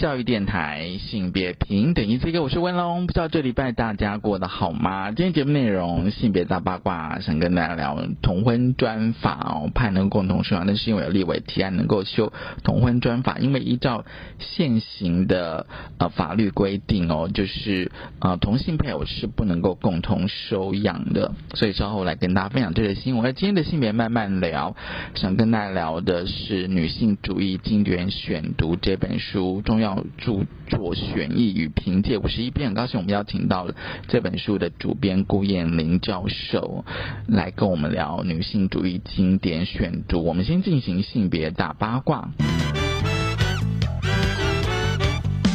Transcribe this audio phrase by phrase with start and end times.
[0.00, 3.06] 教育电台性别平等一次一个，我是温龙。
[3.06, 5.12] 不知道这礼拜大家过得好吗？
[5.12, 12.32] 今天节目内容性别大八卦，想跟大家聊同婚专法哦，派能共同收养，那是因为有立委提案能够修
[12.64, 14.06] 同婚专法，因为依照
[14.38, 15.66] 现行的
[15.98, 23.26] 呃法律规定哦，就是呃同性配偶是不能够共同收养的，所以稍后来跟大家分享这个新闻。
[23.26, 24.74] 而今天的性别慢慢聊，
[25.14, 29.18] 想跟大家聊的是女性主义经典选读这本。
[29.18, 33.74] 书重要著作选译与凭借五十一篇，很高兴我们邀请到了
[34.08, 36.84] 这本书的主编顾艳玲教授
[37.26, 40.22] 来跟我们聊女性主义经典选读。
[40.24, 42.30] 我们先进行性别大八卦，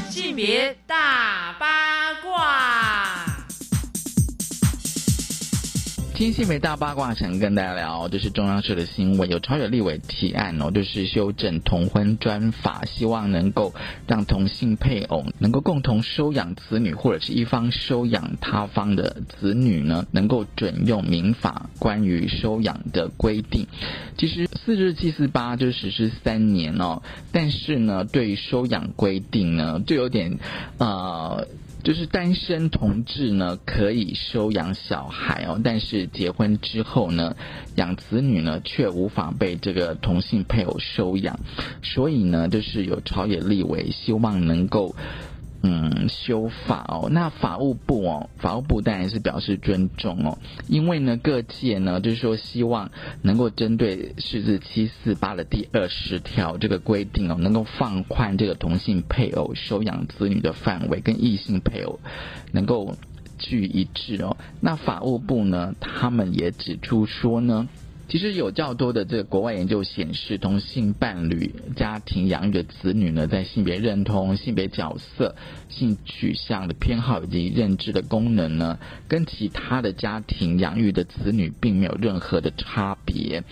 [0.10, 1.85] 性别大八
[6.16, 13.74] 新新媒大八卦想跟大家聊，就是中央社的新闻，有超越立委提案哦，就是修正同婚专法，希望能够
[14.08, 23.68] 让同性配偶能够共同收养子女，或者是一方收养他方的子女呢，能够准用民法关于收养的规定。
[24.18, 27.02] 其实四日七四八就实施三年哦，
[27.34, 30.40] 但是呢，对收养规定呢，就有点
[30.78, 31.46] 呃。
[31.86, 37.36] 就是单身同志呢，可以收养小孩哦，但是结婚之后呢，
[37.76, 41.40] 养子女呢，却无法被这个同性配偶收养，
[41.84, 44.96] 所以呢，就是有朝野立委希望能够。
[45.68, 52.92] 嗯，修法哦，那法务部哦，法务部当然是表示尊重哦，因为呢，各界呢就是说希望
[53.24, 62.00] 能够针对四字七四八的第二十条这个规定哦，能够放宽这个同性配偶收养子女的范围，跟异性配偶
[62.52, 62.96] 能够
[63.40, 64.38] 具一致哦。
[64.62, 67.68] 那法务部呢，他们也指出说呢。
[68.08, 75.36] 其实有较多的这个国外研究显示，同性伴侣家庭养育的子女呢，在性别认同、性别角色、
[75.70, 78.78] 性取向的偏好以及认知的功能呢，
[79.08, 83.44] 跟其他的家庭养育的子女并没有任何的差别。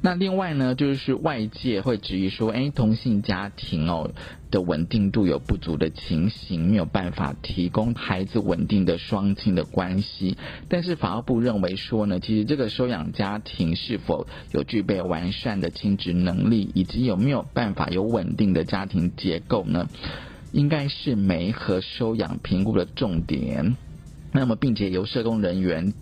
[0.00, 4.10] 那另外呢，就是外界会质疑说，哎，同性家庭哦。
[4.50, 10.36] 的稳定度有不足的情形，没有办法提供孩子稳定的双亲的关系。
[10.68, 19.88] 但是法务部认为说呢，其实这个收养家庭是否有具备完善的亲职能力，以及有没有办法有稳定的家庭结构呢，
[20.52, 23.76] 应该是媒和收养评估的重点。
[24.32, 25.92] 那么，并且由社工人员。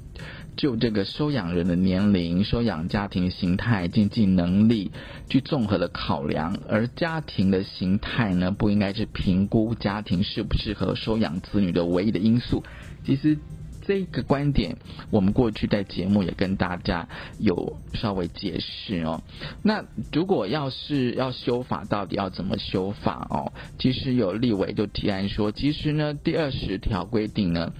[0.56, 4.90] 就这个收养人的年龄、收养家庭形态、经济能力
[5.28, 12.64] 去综合的考量，而家庭的形态呢，不应该是评估家庭适不适合收养子女的唯一的因素。
[13.04, 13.38] 其实
[13.86, 14.76] 这个观点，
[15.10, 17.06] 我们过去在节目也跟大家
[17.38, 19.22] 有稍微解释哦。
[19.62, 23.52] 那如果要是要修法，到底要怎么修法哦？
[23.78, 27.72] 其实有立委就提案说，其实呢，第二十条规定呢。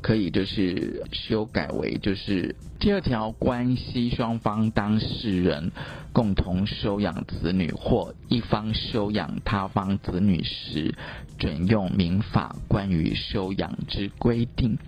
[0.00, 5.70] 可以就是修改为就是第二条，关系双方当事人
[6.12, 10.94] 共同收养子女或一方收养他方子女时，
[11.38, 14.78] 准用民法关于收养之规定。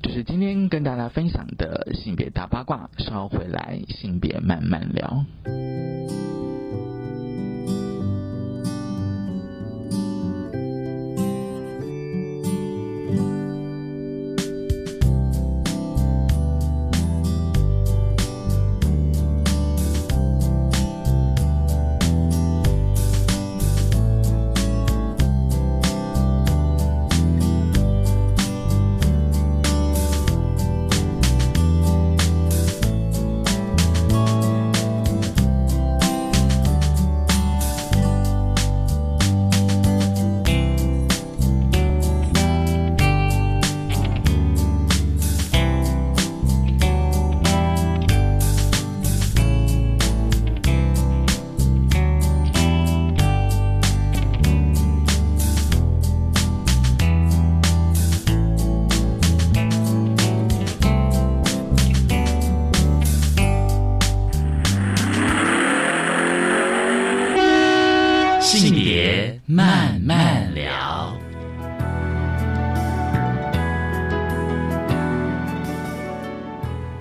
[0.00, 5.24] 就是今天跟大家分享的性别大八卦，稍回来性别慢慢聊。
[5.44, 6.47] 慢慢聊，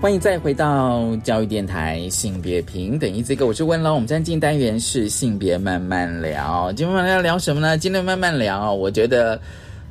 [0.07, 3.94] 欢迎再回到教育电台性别平等一这个，我是温龙。
[3.94, 7.77] 我们今天进单元是性别慢慢聊，今天慢慢要聊什么呢？
[7.77, 9.38] 今天慢慢聊，我觉得，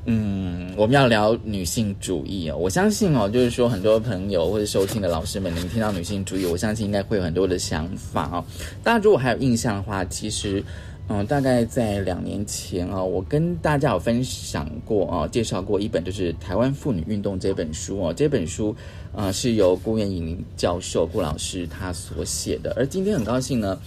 [0.07, 2.57] 嗯，我们要聊女性主义哦。
[2.57, 8.43] 我相信哦，就是说很多朋友或者收听的老师们，你们听到女性主义，我相信应该会有很多的想法哦。
[8.83, 10.65] 大家如果还有印象的话，其实。
[11.09, 18.13] 嗯，大概在两年前啊，我跟大家有分享过啊，介绍过一本就是《台湾妇女运动》这本书哦。
[18.13, 18.75] 这本书
[19.15, 22.73] 啊是由顾燕颖教授顾老师他所写的。
[22.77, 23.79] 而今天很高兴呢，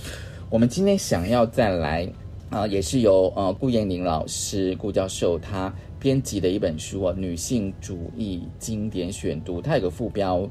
[0.50, 2.10] 我们今天想要再来
[2.50, 10.50] 啊，也是由呃顾燕玲老师顾教授他编辑的一本书啊，《女性主义经典选读》，它有个副标。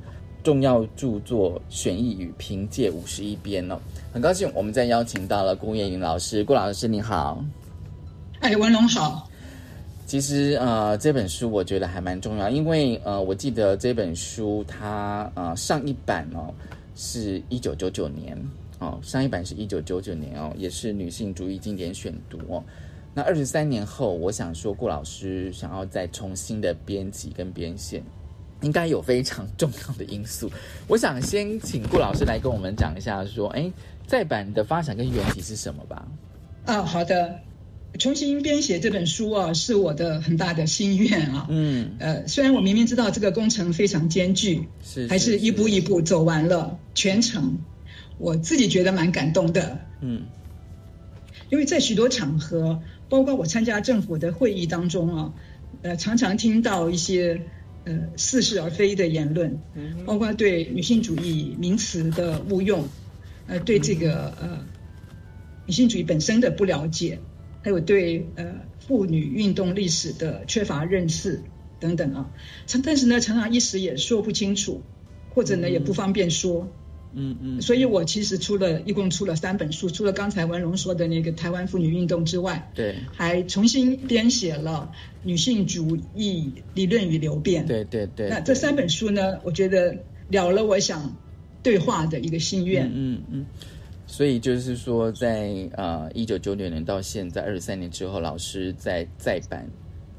[0.48, 3.78] 重要著作选译与评介五十一编哦，
[4.14, 7.44] 很高兴我们再邀请到了顾燕云老师，顾老师你好，
[8.40, 9.28] 哎文龙好。
[10.06, 16.48] 其实呃这本书我觉得还蛮重要，因为呃我记得这本书它呃上一版哦
[16.96, 18.34] 是一九九九年
[18.78, 22.64] 哦上一版是一九九九年哦也是女性主义经典选读哦，
[23.12, 28.02] 那二十三年后我想说顾老师想要再重新的编辑跟编写。
[28.62, 30.50] 应该有非常重要的因素，
[30.88, 33.70] 我想先请顾老师来跟我们讲一下，说，哎，
[34.06, 36.08] 再版的发展跟缘起是什么吧？
[36.64, 37.38] 啊，好的，
[38.00, 41.46] 重新编写这本书啊，是我的很大的心愿啊。
[41.49, 47.58] 嗯，呃，虽然我明明知道这个工程非常艰巨，是，还是一步一步走完了全程，
[48.19, 49.78] 我自己觉得蛮感动的。
[50.00, 50.22] 嗯，
[51.49, 55.32] 因为在许多场合，包括我参加政府的会议当中啊，
[55.82, 57.40] 呃，常常听到一些。
[57.88, 59.62] 呃，似是而非的言论，
[60.05, 62.87] 包括对女性主义名词的误用，
[63.46, 64.69] 呃，对这个呃
[65.64, 67.19] 女性主义本身的不了解，
[67.62, 71.44] 还有对呃妇女运动历史的缺乏认识
[71.79, 72.31] 等等啊，
[72.67, 74.82] 常但是呢，常常一时也说不清楚，
[75.31, 76.77] 或者呢也不方便说。
[77.14, 87.66] 嗯嗯，所以我其实出了一共出了三本书，除了刚才文龙说的那个台湾妇女运动之外，对，还重新编写了女性主义理论与流变。
[87.66, 88.28] 对对对。
[88.28, 89.96] 那这三本书呢，我觉得
[90.28, 91.16] 了了我想
[91.62, 92.90] 对话的一个心愿。
[92.94, 93.46] 嗯嗯。
[94.06, 99.69] 所以就是说，在呃一九九九年到现在二十三年之后，老师在再版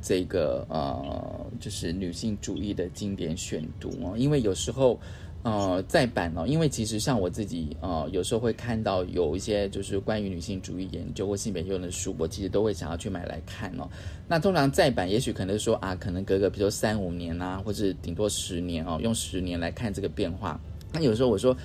[0.01, 4.99] 这个呃就是女性主义的经典选读哦，因为有时候。
[5.41, 13.87] 呃，再版哦，因为其实像我自己呃，有时候会看到有一些就是关于女性主义研究或性别研究的书，我其实都会想要去买来看哦。
[14.27, 20.59] 那通常再版，也许可能说啊，可能隔个比如说三五年啊，或者顶多十年哦，用十年来看这个变化。
[20.91, 21.55] 那有时候我说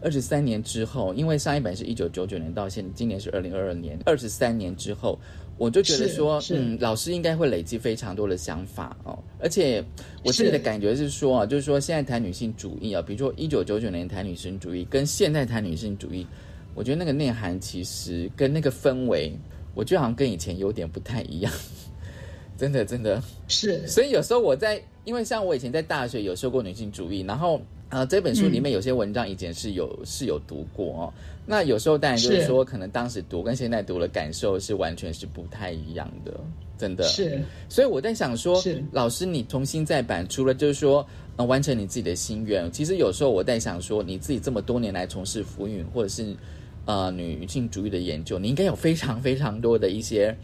[0.00, 5.18] 二十三年之后，因为上一版是一九九九年到现，今年是二零二二年，二十三年之后。
[5.56, 9.82] 我就觉得说，嗯，老师应该会累积非常多的想法哦，而且
[10.24, 16.26] 我自己的感觉是说啊，就是说现在谈女性主义啊，比如说一九九九年谈女性主义，跟现在谈女性主义，
[16.74, 19.32] 我觉得那个内涵其实跟那个氛围，
[19.74, 21.52] 我觉得好像跟以前有点不太一样，
[22.58, 23.86] 真的真的是。
[23.86, 27.60] 所以有时候我在，因为像我以前在大学有受过女性主义，然后。
[27.90, 31.14] 啊，这本书里面有些文章以前是有是有读过哦。
[31.46, 36.32] 那有时候当然就是说，可能当时读跟现在读的感受是完全是不太一样的，
[36.78, 37.40] 真的是。
[37.68, 46.34] 所以我在想说，老师你重新再版，除了就是说呃完成你自己的心愿，其实有时候我在想说，你自己这么多年来从事妇女或者是
[46.86, 50.34] 呃女性主义的研究，你应该有非常非常多的一些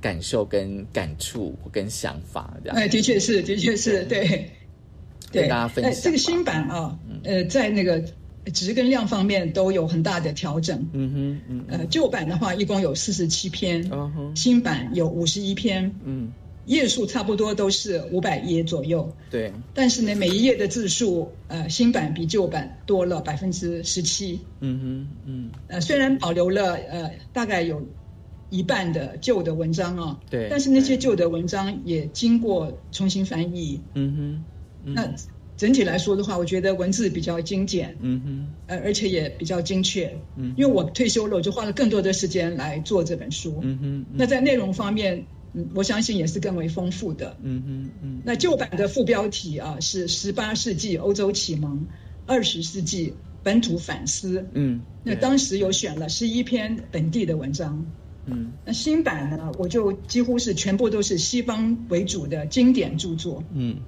[0.00, 2.76] 感受跟感触跟想法，这样。
[2.76, 4.50] 哎，的确是，的确是对。
[5.30, 8.02] 对，哎，这个新版啊，呃，在那个
[8.50, 10.88] 值跟量方面都有很大的调整。
[10.92, 13.90] 嗯哼，嗯，呃，旧版的话一共有四十七篇，
[14.34, 16.32] 新版有五十一篇，嗯，
[16.66, 19.12] 页数差不多都是五百页左右。
[19.30, 24.40] 对，但是呢，每一页的字数，呃，新版比旧版多了百分之十七。
[24.60, 27.82] 嗯哼，嗯，呃，虽然保留了呃大概有
[28.50, 33.80] 一半的旧的文章啊，对，但是那些旧的文章也经过重新翻译。
[33.94, 34.44] 嗯哼。
[34.94, 35.12] 那
[35.58, 51.88] 整体来说的话，我觉得文字比较精简，嗯哼，呃，而且也比较精确，嗯，因为我退休了，我就花了更多的时间来做这本书，嗯哼，那在内容方面，嗯，我相信也是更为丰富的，嗯哼，嗯，那旧版的副标题啊是十八世纪欧洲启蒙，
[52.24, 57.92] 二十世纪本土反思，嗯，那当时有选了十一篇本地的文章，
[58.26, 63.86] 嗯，那新版呢，我就几乎是全部都是西方为主的经典著作，嗯。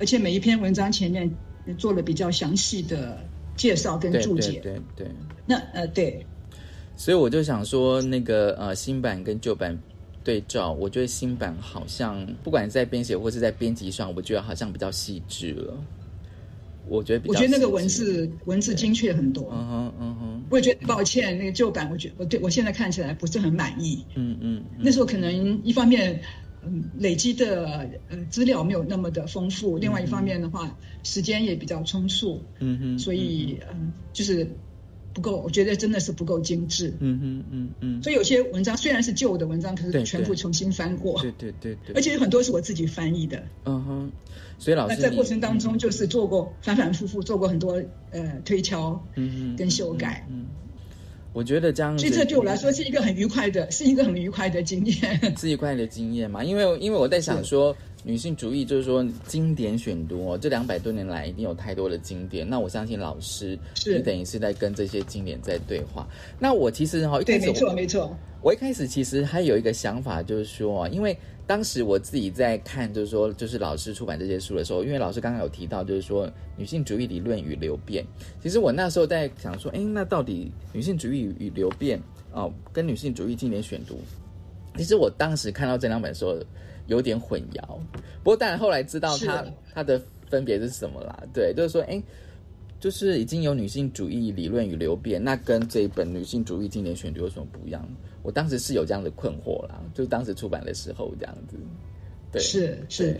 [0.00, 1.30] 而且每一篇文章前面
[1.78, 3.22] 做了比较详细的
[3.54, 5.06] 介绍跟注解，对对。
[5.46, 6.26] 那呃对，
[6.96, 9.78] 所以我就想说，那个呃新版跟旧版
[10.24, 15.74] 对照，我觉得新版好像不管在编写或是在编辑上，我觉得好像比较细致了。
[16.88, 19.48] 我觉得我觉得那个文字文字精确很多。
[19.52, 24.04] 嗯哼嗯哼，我也觉得抱歉，那个旧版，我觉我对我现在看起来不是很满意。
[24.14, 26.20] 嗯嗯，那时候可能一方面
[26.64, 32.42] 嗯累积的呃资料没有那么的丰富，另外一方面的话时间也比较充足。
[32.58, 34.46] 嗯哼，所以嗯就是。
[35.12, 36.94] 不够，我觉得真的是不够精致。
[37.00, 38.00] 嗯嗯嗯嗯。
[38.00, 41.20] 所以有些文章虽然是旧的文章，可是全部重新翻过。
[41.20, 41.96] 对对对对。
[41.96, 43.42] 而且有很多是我自己翻译的。
[43.64, 44.12] 嗯哼。
[44.56, 50.24] 所以老师在过程当中就是做过反反复复做过很多呃推敲，嗯嗯，跟修改。
[50.30, 50.46] 嗯。
[51.32, 51.98] 我觉得这样。
[51.98, 55.36] 所以这对我来说是一个很愉快的，是一个很愉快的经验。
[55.36, 56.42] 是愉快的经验嘛？
[56.42, 57.76] 因为因为我在想说。
[58.02, 62.48] 女性主义就是说经典选读哦，这两百多年来一定有太多的经典。
[62.48, 66.08] 那我相信老师是等于是在跟这些经典在对话。
[66.38, 68.16] 那我其实哈，对，没错没错。
[68.40, 71.14] 我一开始其实还有一个想法，就是说，因为
[71.50, 78.06] 当时我自己在看，就是说，就是老师出版这些书的时候，因为老师刚刚有提到，就是说女性主义理论与流变。
[78.40, 83.98] 其实我那时候在想说，哎，那到底女性主义与流变哦，跟女性主义经典选读，
[84.76, 86.40] 其实我当时看到这两本书。
[86.86, 87.62] 有点混淆，
[88.24, 91.22] 不过当然后来知道它它的分别是什么啦。
[91.32, 92.02] 对，就是说，哎，
[92.80, 97.86] 就是已经有女性主义理论与流变，那跟这一本女性主义经典选读有什么不一样？
[98.22, 101.56] 我当时是有这样的困惑啦，就当时出版的时候这样子。
[102.32, 103.18] 对，是是，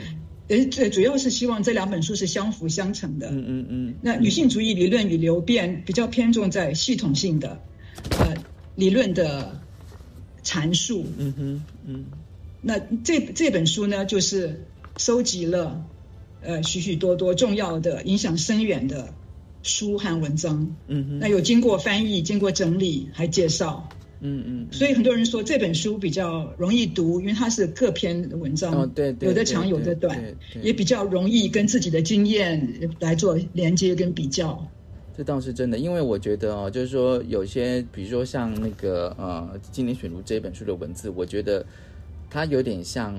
[0.48, 3.28] 诶，最主要是希望这两本书是相辅相成的。
[3.30, 3.94] 嗯嗯嗯。
[4.00, 7.60] 那女性主义理论与流变比较偏重在系统性的
[8.18, 8.34] 呃
[8.76, 9.60] 理论的
[10.42, 11.04] 阐述。
[11.18, 12.04] 嗯哼嗯。
[12.62, 14.64] 那这这本书呢，就是
[14.96, 15.84] 收集了
[16.42, 19.12] 呃许许多多重要的、影响深远的
[19.62, 20.76] 书和文章。
[20.88, 21.18] 嗯嗯。
[21.18, 23.88] 那有经过翻译、经过整理，还介绍。
[24.20, 24.66] 嗯嗯。
[24.70, 28.72] 所以很多人说这本书比较容易读，因为它是各篇文章。
[28.74, 29.28] 哦对对。
[29.28, 30.22] 有的长，有的短，
[30.62, 34.66] 也比较容易跟自己的经验来做连接跟比较。
[35.16, 41.64] 这倒是真的，因为我觉得哦，就是说有些，比如说像那个呃《经典选读》这本书的文字，我觉得。
[42.32, 43.12] 它有点像，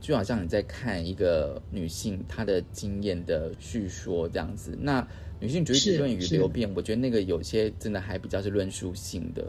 [0.00, 4.74] 就好像你在看一个女性她的经验的叙说这样子。
[4.80, 5.06] 那
[5.38, 9.44] 女性主义理论与流变，我觉得那个有些真的还比较是论述性的，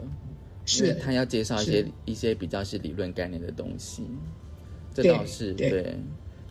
[0.66, 4.02] 是他要介绍一些一些比较是理论概念的东西。
[4.94, 5.96] 这倒是对，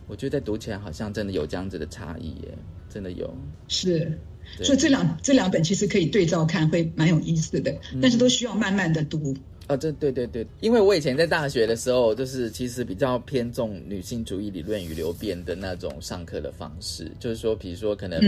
[0.06, 3.32] 我觉得在读起来好像真的有这样子的差异耶，真的有。
[3.68, 4.18] 是，
[4.62, 9.36] 所以这两这两本其实可以对照看，会蛮有意思的，但是都需要慢慢的读。
[9.68, 18.18] 啊，这对对对，因为我以前在大学的时候，就是其实比较偏重女性主义理论与流变的那种上课的方式，就是说，比如说可能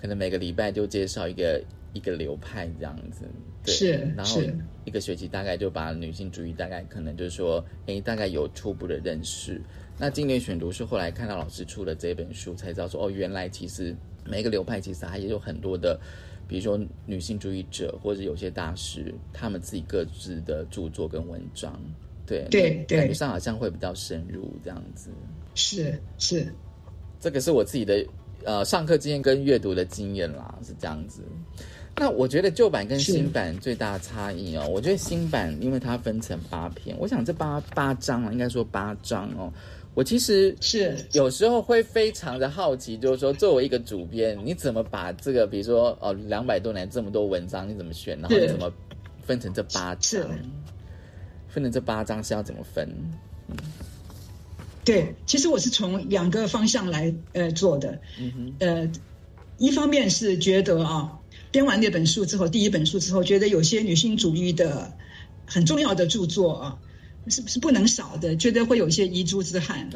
[0.00, 3.26] 可能每个礼拜就介绍一个一个流派这样子，
[3.70, 4.40] 是，然后
[4.86, 9.60] 一个学期大概就把女性主义大概可能就是说，哎，大概有初步的认识。
[9.98, 16.00] 那今年选读是后来看到老师出了这本书，才知道说，哦，原来其实每个流派其实还也有很多的。
[16.48, 21.78] 比如说女性主义者，或者有些大师，他们自己各自的著作跟文章，
[22.26, 25.10] 对对对，感觉上好像会比较深入这样子。
[25.54, 26.52] 是是，
[27.20, 28.04] 这个是我自己的
[28.44, 31.22] 呃上课经验跟阅读的经验啦，是这样子。
[32.00, 39.52] 那我觉得旧版跟新版最大的差异哦，我觉得新版因为它分成八篇，我想这八八章啊，应该说八章哦。
[39.98, 48.16] 我其实是有时候会非常的好奇，就是说，作为一个主编，你怎么把这个，比如说，哦，两百多年这么多文章，你怎么选？
[48.20, 48.72] 然后你怎么
[49.26, 50.22] 分成这八章？
[51.48, 52.88] 分成这八章是要怎么分？
[54.84, 57.98] 对，其实我是从两个方向来呃做的。
[58.20, 58.88] 嗯哼，呃，
[59.56, 61.18] 一方面是觉得啊，
[61.50, 64.92] 编完那本书之后，第一本书之后，觉得有些女性主义的
[65.44, 66.78] 很重要的著作啊。
[67.26, 69.90] 是是不能少的，觉得会有一些遗珠之憾，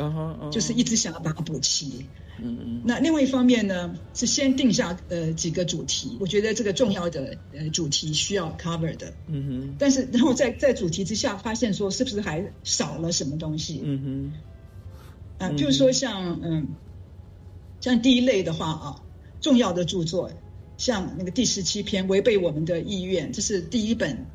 [0.51, 2.07] 就是一直想要把它补齐。
[2.39, 2.83] 嗯嗯。
[2.85, 9.15] 那另外一方面呢，是先定下呃几个主题，我觉得这个重要的呃主题需要 cover 的。
[9.29, 9.77] 嗯哼。
[9.79, 13.81] 但是然后在在主题之下发现说，是不是还少了什么东西？
[13.83, 14.33] 嗯
[15.39, 15.47] 哼。
[15.47, 16.69] 啊，就是说像嗯，
[17.81, 19.03] 像第一类的话啊，
[19.41, 20.31] 重要的著作，
[20.77, 24.27] 像那个第十七篇《违背我们的意愿》，这是第一本。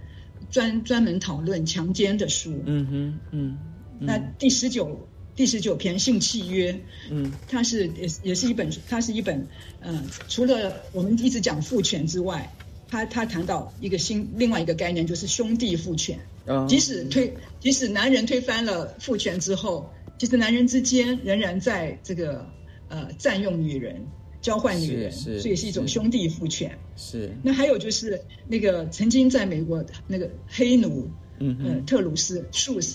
[0.49, 3.57] 专专门讨论强奸的书，嗯哼，嗯，
[3.99, 9.47] 那第十九第十九篇性契约，嗯，它是也也是一本，它是一本，
[9.81, 12.53] 嗯，除了我们一直讲父权之外，
[12.87, 16.65] 他他谈到一个新另外一个概念，就是兄弟父权，啊。
[16.67, 22.49] 即使推即使男人推翻了父权之后，其实男人之间仍然在这个
[22.87, 24.07] 呃占用女人。
[24.47, 26.79] 交换女人，所以是一种兄弟父权。
[26.95, 27.29] 是。
[27.43, 32.93] 那还有就是那个曾经在美国那个黑奴，嗯特鲁斯 Shoes，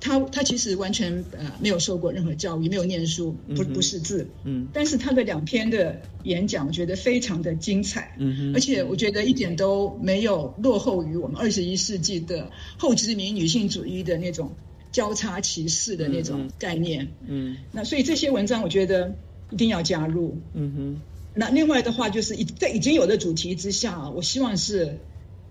[0.00, 14.50] 他他其实完全呃没有受过任何教育，没有念书，不不识字，嗯，但是他的两篇的演讲，我觉得非常的精彩，嗯哼，而且我觉得一点都没有落后于我们二十一世纪的后殖民女性主义的那种
[14.90, 19.14] 交叉歧视的那种概念，嗯，那所以这些文章我觉得
[19.52, 21.00] 一定要加入，嗯哼，
[21.34, 24.98] 那另外的话就是已在已经有的主题之下，我希望是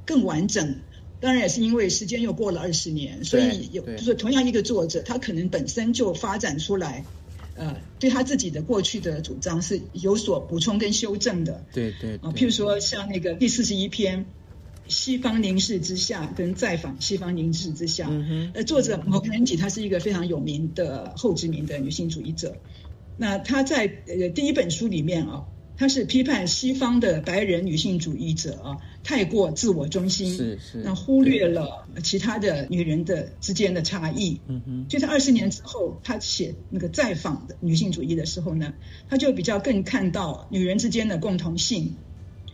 [0.06, 0.76] 更完整。
[1.20, 7.06] 当然也是因为时间又过了二十年，所以有就是同样一个作者，他可能本身就发展出来，
[7.56, 11.64] 呃，对他自己的过去的主张是有所补充跟修正的。
[11.72, 14.26] 对对啊，譬如说像那个第四十一篇
[14.88, 18.10] 《西方凝视之下》跟《再访西方凝视之下》，
[18.56, 22.58] 呃，作者毛肯吉她是一个非常有名的后殖民的女性主义者。
[23.22, 25.46] 那他在呃第一本书里面啊。
[25.78, 34.40] 他是批判西方的白人女性主义者啊，太过自我中心，是是，那忽略了其他的女人的之间的差异。
[34.48, 38.74] 嗯哼，就在二十年之后，他写那个再访的女性主义的时候呢，
[39.10, 41.96] 他就比较更看到女人之间的共同性。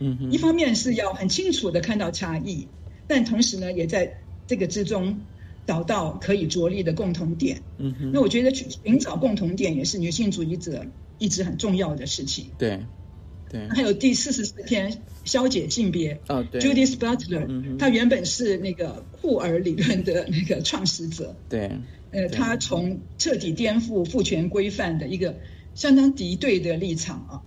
[0.00, 2.68] 嗯哼，一方面是要很清楚的看到差异，
[3.06, 5.20] 但同时呢，也在这个之中
[5.68, 7.62] 找到可以着力的共同点。
[7.76, 10.86] 嗯哼，那我觉得去寻找共同点也是女性主义者
[11.18, 12.46] 一直很重要的事情。
[12.56, 12.80] 对。
[13.50, 14.92] 对，还有第四十四篇
[15.24, 21.70] 《消解性别》哦，对，Judith Butler，他原本是那个库尔理论的那个创始者，对，
[22.10, 25.34] 呃，他从彻底颠覆父权规范的一个
[25.74, 27.40] 相当敌对的立场啊，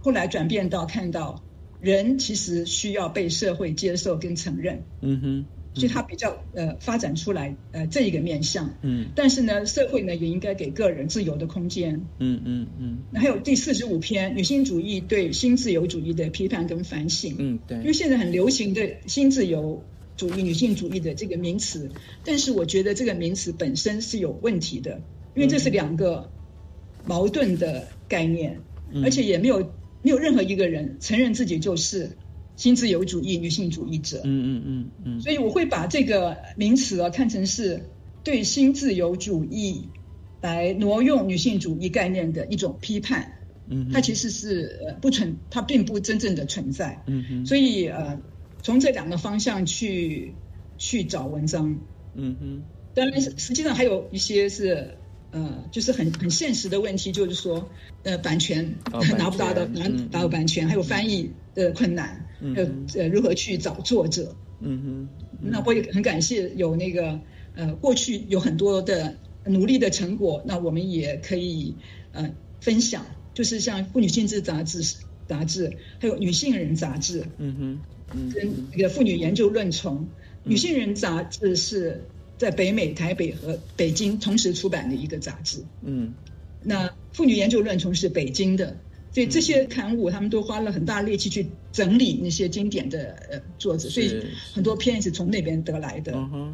[0.00, 1.42] 后来转变到看到
[1.80, 5.46] 人其实需要被社会接受跟承认，嗯哼。
[5.76, 12.98] 所以它比较呃发展出来呃这一个面向，嗯，但是呢社会呢也应该给个人自由的空间，嗯嗯嗯。
[13.10, 19.84] 那还有第四十五篇女性主义对新自由主义的批判跟反省，嗯对，因为现在很流行的新自由
[20.16, 21.90] 主义女性主义的这个名词，
[22.24, 25.02] 但是我觉得这个名词本身是有问题的，
[25.34, 26.30] 因为这是两个
[27.04, 28.60] 矛盾的概念，
[29.04, 32.16] 而且也没有没有任何一个人承认自己就是。
[32.56, 37.90] 新自由主义女性主义者，嗯嗯嗯嗯，所以我会把这个名词啊看成是
[38.24, 39.90] 对新自由主义
[40.40, 43.32] 来挪用女性主义概念的一种批判，
[43.68, 48.20] 嗯，它其实是呃不存，它并不真正的存在，嗯哼，所以呃
[48.62, 50.34] 从这两个方向去
[50.78, 51.78] 去找文章，
[52.14, 52.62] 嗯哼，
[52.94, 54.96] 当然实际上还有一些是。
[55.32, 57.68] 呃，就是很很现实的问题，就是说，
[58.04, 58.76] 呃，版权
[59.18, 64.36] 拿不到的拿拿到版权，还有翻译的困难，还有呃如何去找作者。
[64.60, 65.08] 嗯哼，
[65.40, 67.20] 那我也很感谢有那个
[67.54, 71.74] 呃过去有很多的努力的成果，那我们也可以
[72.12, 74.82] 呃分享，就是像妇女性质杂志
[75.26, 77.24] 杂志，还有女性人杂志。
[77.38, 80.08] 嗯哼，跟那个妇女研究论丛，
[80.44, 82.04] 女性人杂志是。
[82.38, 85.64] 在北美、台北和北京同时出版的一个杂志。
[85.80, 86.12] 嗯，
[86.62, 88.76] 那妇女研究论丛是北京的，
[89.16, 96.12] 所以这些刊物他们都花了很大力气去整理那些经典的呃作者，所以很多片是从那边得来的。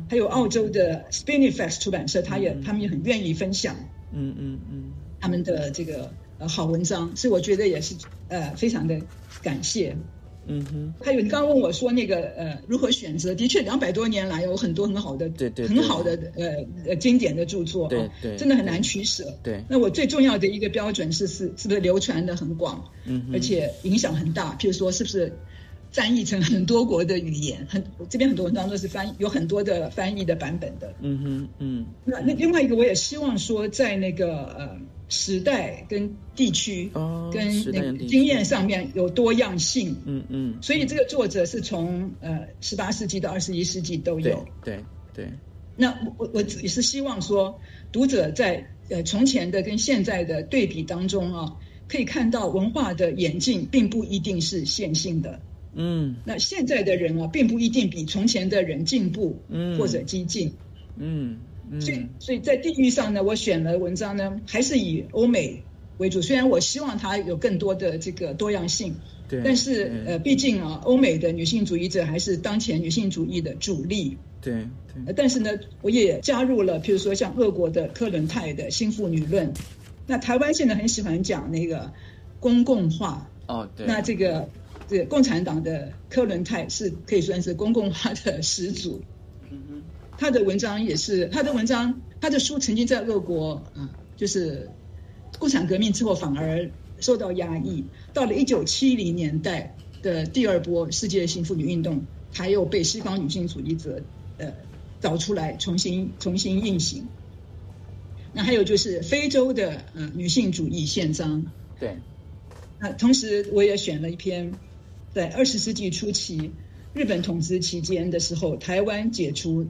[0.09, 3.75] 还有澳洲的 Spinifex 出版社，他也他们也很愿意分享。
[4.13, 7.97] 嗯嗯嗯，他们的这个呃好文章，所以我觉得也是
[8.29, 8.97] 呃非常的
[9.43, 9.97] 感谢。
[10.47, 13.35] 嗯哼，还有你刚刚问我说那个呃如何选择？
[13.35, 19.39] 的确，两百多年来有很多很好的对对很好的呃呃经典的著作，对对，真的很难取舍。
[19.43, 24.57] 对，那我最重要的一个标准是是是不是流传的很广，嗯，而且影响很大。
[24.59, 25.33] 譬如说是不是
[25.93, 27.67] 翻译成很多国的语言？
[27.71, 30.93] 很这边很多文章都是翻译，有很多的翻译的版本的。
[31.01, 31.87] 嗯哼嗯。
[32.05, 34.79] 那那另外一个，我也希望说在那个呃。
[35.13, 36.91] 时代跟地区
[37.31, 45.31] 跟那个经验上面有多样性，嗯嗯，所以这个作者是从呃十八世纪到二十一世纪都有，对对。
[45.77, 47.61] 那我我也是希望说，
[47.93, 51.57] 读者在呃从前的跟现在的对比当中啊，
[51.89, 55.43] 可以看到文化的演进并不一定是线性的，
[55.75, 60.55] 嗯，那现在的人啊，并不一定比从前的人进步，嗯，或者激进，
[60.97, 61.37] 嗯。
[61.81, 65.63] 所以，所以在地域上呢，我选了文章呢，还是以欧美
[65.99, 66.21] 为主。
[66.21, 68.97] 虽然我希望它有更多的这个多样性，
[69.29, 74.67] 对，但是呃，毕竟啊，欧美的女性主义者还是当前女性主义的主力，对
[75.05, 75.15] 对。
[75.15, 79.53] 但是呢，我也加入了，譬如说像俄国的科伦泰的新妇女论。
[80.07, 81.93] 那台湾现在很喜欢讲那个
[82.41, 83.87] 公共化，哦，对。
[83.87, 84.49] 那这个
[84.89, 89.01] 这个共产党的科伦泰是可以算是公共化的始祖。
[90.23, 94.71] 他的文章也是，他的文章，他的书曾经在俄国，啊，就是
[95.41, 97.83] 共产革命之后反而受到压抑。
[98.15, 104.01] 到了一九七零年代的第二波世界性妇女运动，才又被西方女性主义者
[104.39, 104.55] 呃
[105.01, 107.09] 找出来重新重新运行。
[108.33, 111.45] 那还有就是非洲的呃女性主义宪章。
[111.81, 111.97] 对。
[112.79, 114.53] 那同时我也选了一篇，
[115.13, 116.53] 在二十世纪初期
[116.95, 119.67] 日本统治期间的时候，台湾解除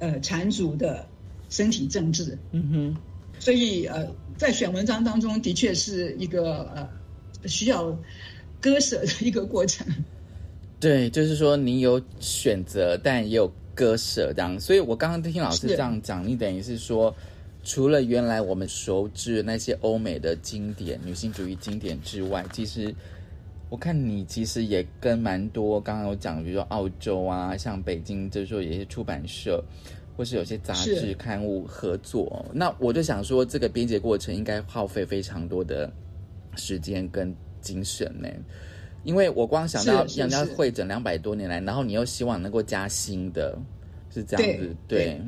[0.00, 1.06] 呃缠足的
[1.48, 2.38] 身体政治。
[2.52, 2.96] 嗯哼。
[3.38, 6.88] 所以呃，在选文章当中的确是一个呃
[7.46, 7.94] 需要
[8.60, 9.86] 割舍的一个过程。
[10.80, 14.58] 对，就是说你有选择，但也有割舍这样。
[14.58, 17.14] 所以我刚刚听老师这样讲，你等于是说，
[17.62, 22.94] 除了原来我们熟知那些欧美的经典女性主义经典之外，其实
[23.68, 29.62] 我看你其实也跟蛮多刚刚有讲，比如说澳洲啊，像北京，就是说有些出版社
[30.16, 32.46] 或是有些杂志刊物合作。
[32.52, 35.92] 那我就想说，这个编辑过程应该耗费非常多的
[36.54, 38.28] 时间跟精神呢。
[39.02, 43.58] 因为我光想到人家会诊两百多年来，然后你又希望能够加薪的，
[44.10, 45.20] 是这样子，对。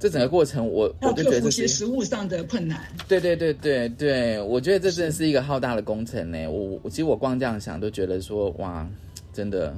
[0.00, 2.80] 这整个过程，我我就觉得这些实物上的困难。
[3.06, 6.50] 对对对对对，我觉得这真的是一个浩大的工程呢。
[6.50, 8.88] 我其实我光这样想都觉得说哇，
[9.34, 9.72] 真的。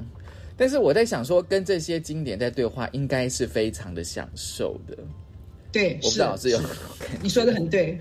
[0.57, 4.97] 但是我在想说，跟这些经典在对话，应该是非常的享受的。
[5.73, 6.61] 对，我不知道是有，
[7.21, 7.99] 你说的很对。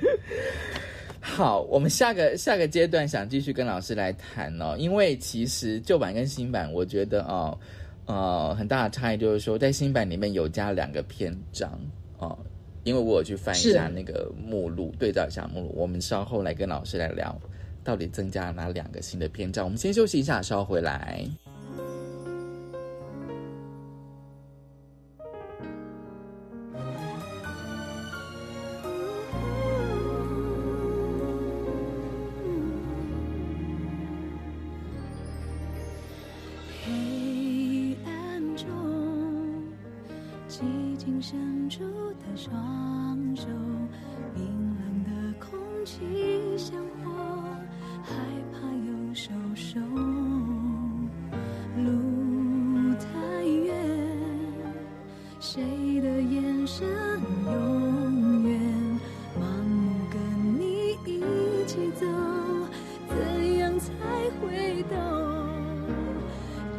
[1.20, 7.58] 好，我们下个下个阶段想继续跟老师来谈哦，因为其实旧版跟新版，我觉得哦，
[8.06, 11.80] 呃，很大的差异就是说，在新版里面有加两个篇章
[12.22, 12.38] 哦，
[12.84, 17.36] 因为我有去翻一下那个目录，对照一下目录，我们稍后来跟老师来聊，
[17.84, 19.66] 到底增加哪两个新的篇章。
[19.66, 21.26] 我们先休息一下，稍后回来。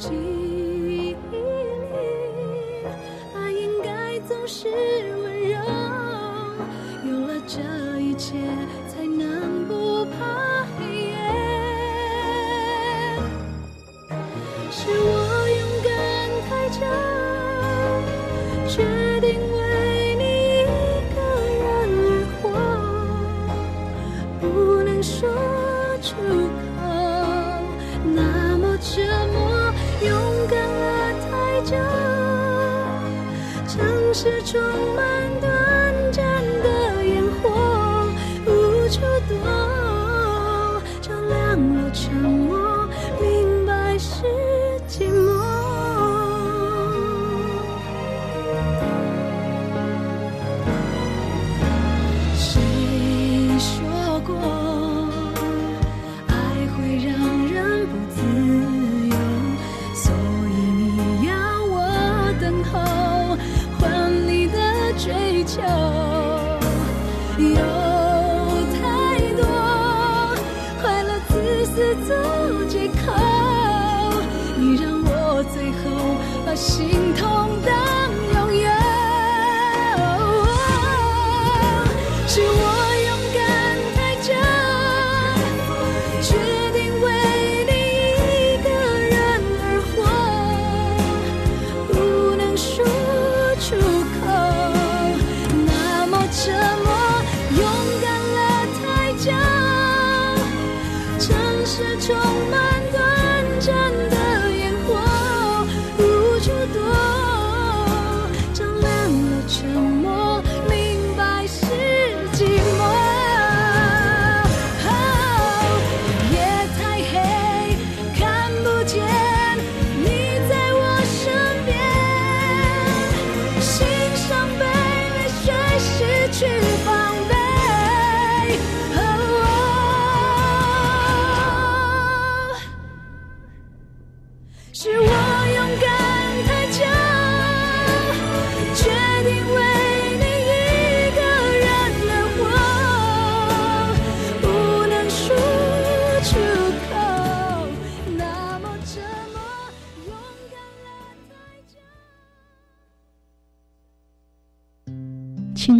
[0.02, 0.31] 是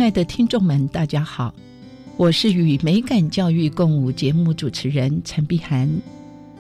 [0.03, 1.55] 亲爱的听众们，大家好，
[2.17, 5.89] 我是与美感教育共舞节目主持人陈碧涵。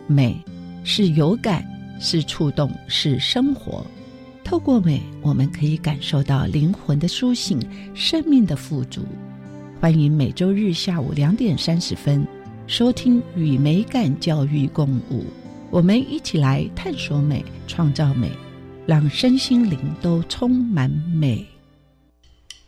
[0.07, 0.41] 美
[0.85, 1.67] 是有感，
[1.99, 3.85] 是触动，是生活。
[4.45, 7.61] 透过美，我们可以感受到灵魂的苏醒，
[7.95, 9.01] 生命的富足。
[9.81, 12.25] 欢迎每周日下午两点三十分
[12.69, 15.25] 收听与美感教育共舞，
[15.69, 18.31] 我们一起来探索美，创造美，
[18.87, 21.45] 让身心灵都充满美。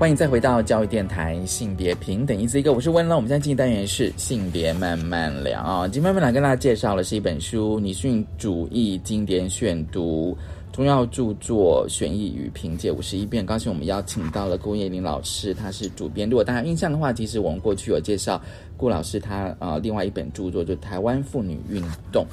[0.00, 3.14] 欢迎再回到教育电台，性别平等一字一个，我是温乐。
[3.14, 5.86] 我们现在进行单元是性别慢慢聊啊。
[5.86, 10.34] 今天慢慢来跟大家介绍的是一本书《女性主义经典选读》，
[10.74, 13.44] 重要著作选译与评解五十一遍。
[13.44, 16.26] 刚才我们邀请到了顾叶玲老师，她是主编。
[16.30, 18.40] 如果大家印象的话，其实我们过去有介绍
[18.78, 22.24] 顾老师他呃另外一本著作，就《台湾妇女运动》。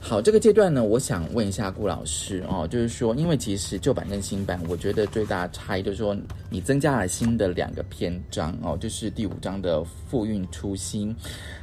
[0.00, 6.16] 好，这个阶段呢，我想问一下顾老师哦，就是说，因为其实旧版跟新版，我觉得最大的差异就是说，
[6.48, 11.14] 你增加了新的两个篇章哦，就是第五章的复运初心，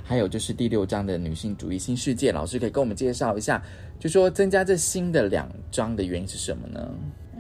[0.03, 2.31] 还有就是第六章的女性主义新世界。
[2.31, 3.63] 老师可以跟我们介绍一下，
[3.99, 6.91] 就说增加这新的两章的原因是什么呢？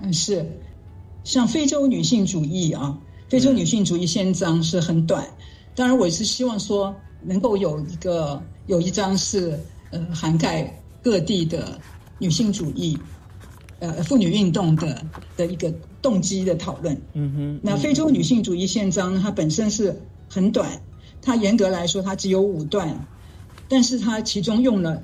[0.01, 0.43] 嗯，是
[1.23, 2.97] 像非洲女性主义啊，
[3.29, 5.27] 非洲女性主义篇章是很短，
[5.75, 9.59] 当然我是希望说能够有一个有一章是
[9.91, 10.73] 呃涵盖。
[11.05, 11.79] 各地的
[12.17, 12.97] 女性主义，
[13.77, 15.05] 呃，妇女运动的
[15.37, 16.99] 的一个动机的讨论。
[17.13, 17.59] 嗯哼。
[17.61, 20.81] 那非洲女性主义宪章它本身是很短，
[21.21, 23.05] 它严格来说它只有五段，
[23.69, 25.03] 但是它其中用了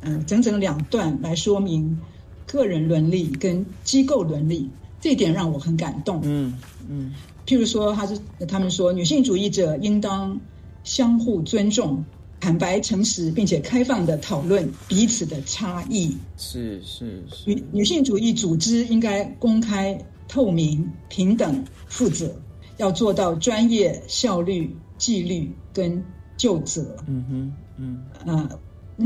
[0.00, 2.00] 嗯整整两段来说明
[2.46, 4.70] 个人伦理跟机构伦理，
[5.02, 6.22] 这点让我很感动。
[6.24, 7.14] 嗯嗯。
[7.46, 10.40] 譬如说，他是他们说女性主义者应当
[10.82, 12.02] 相互尊重。
[12.42, 16.16] 坦白、诚实，并且开放的讨论彼此的差异。
[16.36, 17.48] 是是是。
[17.48, 22.34] 女女性主义组织应该公开、透明、平等、负责，
[22.78, 26.02] 要做到专业、效率、纪律跟
[26.36, 26.96] 就责。
[27.06, 28.50] 嗯哼，嗯啊，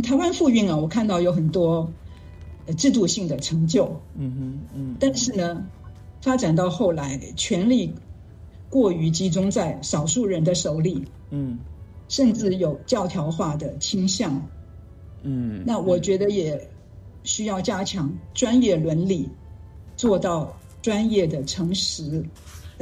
[0.00, 1.92] 台湾妇运啊，我看到有很多
[2.78, 4.00] 制度性的成就。
[4.16, 4.96] 嗯哼，嗯。
[4.98, 5.62] 但是呢，
[6.22, 7.92] 发展到后来，权力
[8.70, 11.04] 过于集中在少数人的手里。
[11.28, 11.58] 嗯。
[12.08, 14.40] 甚至有教条化的倾向，
[15.22, 16.68] 嗯，那我觉得也
[17.24, 19.28] 需要加强专业伦理，
[19.96, 22.24] 做到专业的诚实，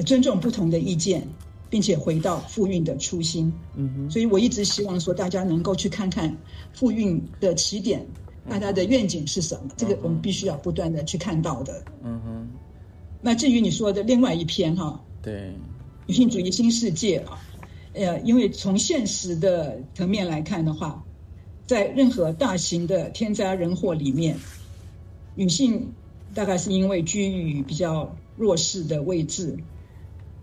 [0.05, 1.27] 尊重不同的意见，
[1.71, 3.51] 并且回到复运的初心。
[3.75, 6.37] 嗯哼，所以我一直希望说，大家能够去看看
[6.75, 8.07] 复运的起点，
[8.47, 9.71] 大家的愿景是什么？
[9.77, 11.83] 这个我们必须要不断的去看到的。
[12.03, 12.49] 嗯哼，
[13.23, 15.55] 那至于你说的另外一篇哈，对，
[16.07, 17.41] 女性主义新世界啊。
[17.95, 21.03] 呃，因为从现实的层面来看的话，
[21.67, 24.37] 在任何大型的天灾人祸里面，
[25.35, 25.93] 女性
[26.35, 29.57] 大概是因为居于比较弱势的位置，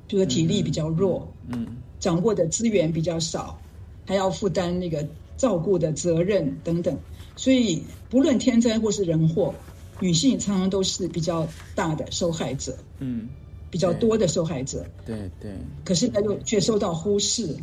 [0.07, 1.67] 就是体力比较弱，嗯，
[1.99, 3.59] 掌握的资源比较少，
[4.05, 6.97] 还要负担那个照顾的责任等等。
[7.35, 9.53] 所以不论天灾或是人祸，
[9.99, 13.27] 女性常常都是比较大的受害者，嗯，
[13.71, 14.85] 比较多的受害者。
[15.03, 15.51] 对对。
[15.83, 17.55] 可是呢，又却受到忽视。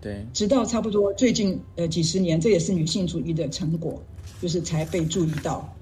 [0.00, 0.26] 对。
[0.32, 4.02] 直到差不多最近呃几十年，这也是女性主义的成果，
[4.40, 5.72] 就是才被注意到。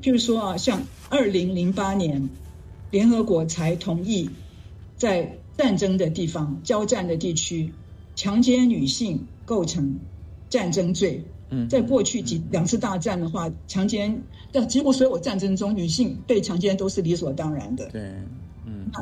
[0.00, 2.28] 譬如说啊，像二零零八年，
[2.90, 4.28] 联合国才同意
[4.96, 7.72] 在战争的地方、交战的地区，
[8.14, 9.98] 强奸女性构成
[10.50, 11.22] 战争罪。
[11.50, 17.86] 嗯，在过去几两次大战的话，强奸在几乎所有战争中，女性被强奸都是理所当然的。
[17.90, 18.26] 对，嗯，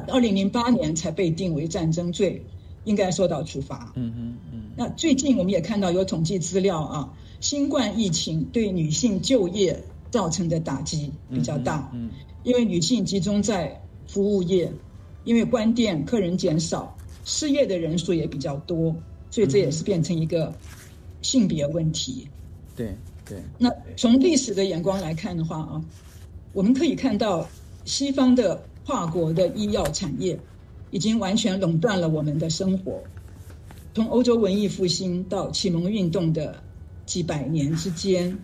[0.08, 2.44] 二零零八年才被定为战争罪，
[2.84, 3.92] 应该受到处罚。
[3.96, 4.62] 嗯嗯嗯。
[4.76, 9.82] 那最近我们也看到有统计资料啊，新冠疫情对女性就业。
[10.10, 12.10] 造成的打击比较大，嗯，
[12.42, 14.72] 因为女性集中在服务业，
[15.22, 18.92] 因为关店客人减少，失业的人数也比较多，
[19.30, 20.52] 所以这也是变成一个
[21.22, 22.26] 性别问题。
[22.74, 22.92] 对
[23.24, 23.38] 对。
[23.56, 25.80] 那从历史的眼光来看的话啊，
[26.52, 27.48] 我们可以看到
[27.84, 30.38] 西方的跨国的医药产业
[30.90, 33.02] 已经完全垄断了我们的生活。
[33.94, 36.62] 从欧洲文艺复兴到启蒙运动的
[37.06, 38.38] 几百年之间。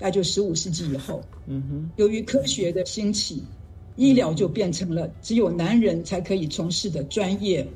[0.00, 3.42] 大概就十五世纪以后，嗯哼，由于科学的兴起，
[3.96, 7.66] 医疗就变成了只有男人才可以从事的专业。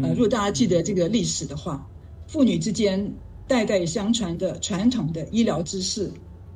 [0.00, 1.84] 呃，如果大家记得这个历史的话，
[2.28, 3.12] 妇女之间
[3.48, 6.08] 代代相传的传统的医疗知识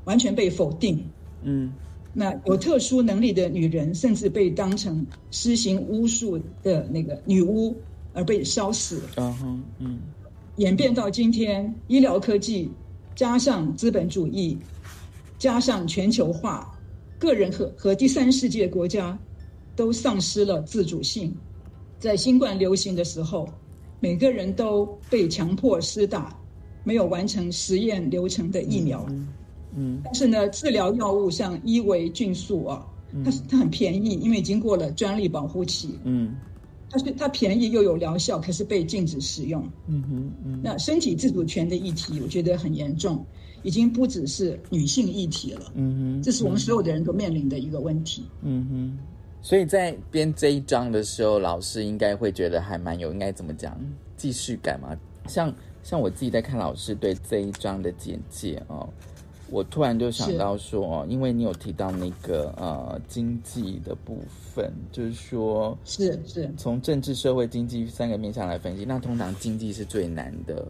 [0.04, 1.04] 完全被否定。
[1.42, 1.72] 嗯，
[2.12, 7.76] 那有特殊能力的女人甚至被当成施行巫术的那个女巫
[8.12, 9.00] 而被烧死。
[9.16, 9.98] 嗯哼，嗯，
[10.56, 12.70] 演变到今天，医疗科技
[13.14, 14.58] 加上资本主义。
[15.38, 16.70] 加上全球化，
[17.18, 19.18] 个人和和第三世界国家
[19.74, 21.34] 都丧失了自主性。
[21.98, 23.48] 在新冠流行的时候，
[24.00, 26.38] 每个人都被强迫施打
[26.84, 29.06] 没有完成实验流程的疫苗。
[29.08, 29.28] 嗯，
[30.04, 32.86] 但是呢，治疗药物像伊维菌素啊，
[33.24, 35.98] 它它很便宜，因为已经过了专利保护期。
[36.04, 36.34] 嗯，
[36.90, 39.62] 它是它便宜又有疗效，可是被禁止使用。
[39.86, 43.24] 嗯哼，嗯，那身体自主权的议题，我觉得很严重。
[43.62, 48.98] 已经不只是女性议题了，嗯哼，这是我们所有的人都面临的一个问题，嗯哼。
[49.42, 53.78] 所以在编这一章的时候，老师应该会觉得还蛮有应该怎么讲
[54.16, 54.96] 继续感嘛？
[55.26, 58.88] 像像我自己在看老师对这一章的简介哦，
[59.50, 64.18] 我突然就想到说，因为你有提到那个呃经济的部
[64.54, 66.50] 分，就是说，是是。
[66.56, 70.66] 从政治、社会、经济三个面向来分析，那通常经济是最难的。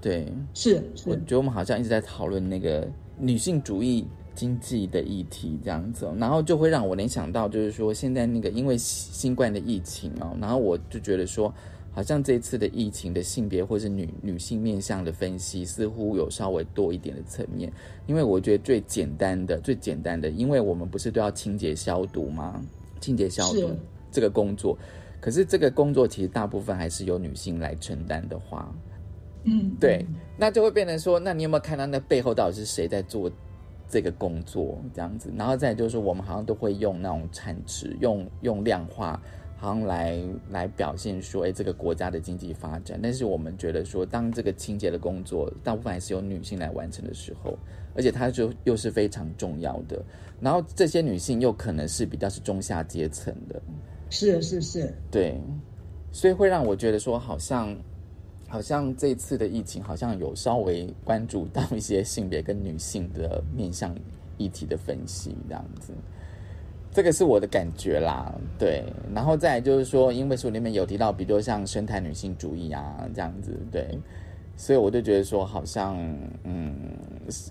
[0.00, 2.86] 对，是，我觉得我们好像一直在讨论那个
[3.18, 11.54] 女性主义经济的议题这样子，然后就会让我联想到，就是说现在那个因为新冠的疫情哦，然后我就觉得说，
[11.92, 17.72] 好像这次的疫情的性别或是女女性面向的分析，似乎有稍微多一点的层面，
[18.06, 22.64] 因为我觉得最简单的、最简单的，因为我们不是都要清洁消毒吗？
[23.00, 23.70] 清洁消毒
[24.10, 24.78] 这个工作，
[25.20, 28.72] 可是这个工作其实大部分还是由女性来承担的话。
[29.44, 30.06] 嗯，对，
[30.38, 33.28] 那就会变成说，那你有没有看到那背后到底是谁在做
[33.88, 35.32] 这个工作这样子？
[35.36, 39.20] 然后再就是，我们好像都会用那种产值，用用量化，
[39.62, 40.20] 好像来
[40.50, 42.98] 来表现说，哎，这个国家的经济发展。
[43.00, 47.56] 但是我们觉得说，当这个清洁的工作大部分还是由女性来完成的时候，
[47.94, 50.02] 而且它就又是非常重要的。
[50.40, 53.62] 然后这些女性又可能是比较是中下阶层的，
[54.10, 55.40] 是是是，对，
[56.10, 57.72] 所以会让我觉得说，好像。
[58.48, 63.96] 好像这次的疫情，好像有稍微关注到一些性别跟女性的面向
[64.36, 65.94] 议题的分析，这样子，
[66.92, 68.32] 这个是我的感觉啦。
[68.58, 73.98] 对，然后再就是说，因为书里面有提到，比如说像生态女性主义啊，这样子，对，
[74.56, 75.96] 所以我就觉得说，好像，
[76.44, 76.74] 嗯，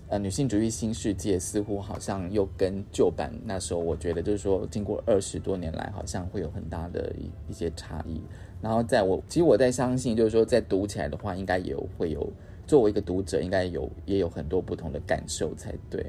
[0.08, 8.20] 呃，女性主义新世界似乎好像又跟旧版那时候，我觉得就是说，经过二十多年来，好像会有很大的一一些差异。
[8.60, 12.32] 然后在我其实我在相信，就是说在读起来的话，应该也会有
[12.64, 16.00] 作为一个读者，应该有也有很多不同的感受才对，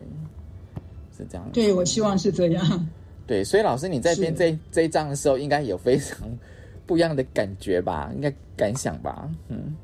[1.17, 1.49] 是这样。
[1.51, 2.89] 对，我希望是这样。
[3.25, 6.27] 对，所以老师你在编这这一章的时候，应该有非常
[6.85, 8.11] 不一样的感觉吧？
[8.15, 9.29] 应该感想吧？
[9.49, 9.75] 嗯，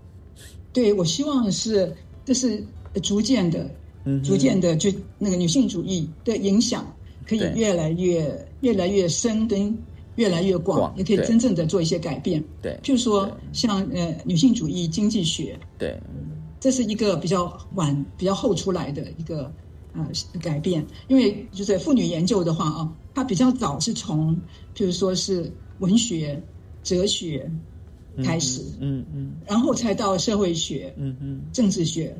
[0.73, 1.93] 对，我希望是
[2.25, 2.63] 这是
[3.01, 3.69] 逐渐的，
[4.05, 6.85] 嗯，逐渐的就那个女性主义的影响
[7.27, 9.77] 可以越来越越来越深跟。
[10.15, 12.43] 越来越广，也可以真正的做一些改变。
[12.61, 15.97] 对，就是说，像呃女性主义经济学，对，
[16.59, 19.49] 这是一个比较晚、比较后出来的一个
[19.93, 20.09] 呃
[20.41, 20.85] 改变。
[21.07, 24.35] 因为就是妇女研究的话啊，它比较早是从，
[24.75, 26.41] 譬如说是文学、
[26.83, 27.51] 哲学，
[28.23, 32.15] 开始，嗯嗯，然后才到社会学，嗯嗯，政治学，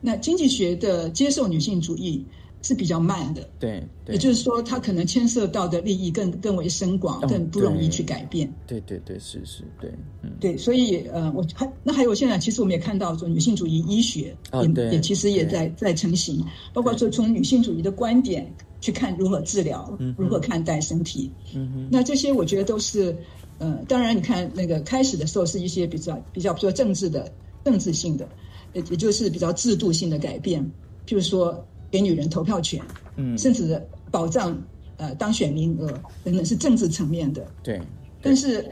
[0.00, 2.28] 那经济学的接受女性主义。
[2.62, 8.52] 是比较慢的，对，也就是说，它可能牵涉到的利益更更为深广，更不容易去改变。
[8.66, 8.80] 对。
[8.88, 9.92] 对对，是是，对，
[10.22, 16.42] 嗯，对，所以呃，我还那还有现在，其实我们也看到说，女性主义医学也也其实也在在成型，
[16.72, 18.50] 包括说从女性主义的观点
[18.80, 21.30] 去看如何治疗，如何看待身体。
[21.54, 23.14] 嗯哼，那这些我觉得都是，
[23.58, 27.30] 呃，当然你看那个开始的时候是一些比较比较说政治的
[27.64, 28.26] 政治性的，
[28.72, 30.64] 也也就是比较制度性的改变，
[31.06, 31.64] 譬如说。
[31.90, 32.82] 给女人投票权，
[33.16, 34.56] 嗯，甚至保障
[34.96, 35.86] 呃当选名额
[36.22, 37.46] 等等，是政治层面的。
[37.62, 37.80] 对，
[38.20, 38.64] 但是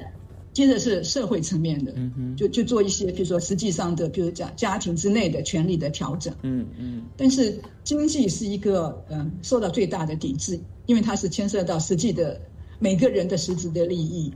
[0.52, 7.02] 接着是社会层面的，嗯哼，就就做一些，比如说实际上的，比如家家庭之内的权利的调整，嗯嗯。
[7.16, 12.40] 但是经济是一个嗯受到最大的抵制，因为它是牵涉到实际的
[12.78, 14.32] 每个人的实质的利益，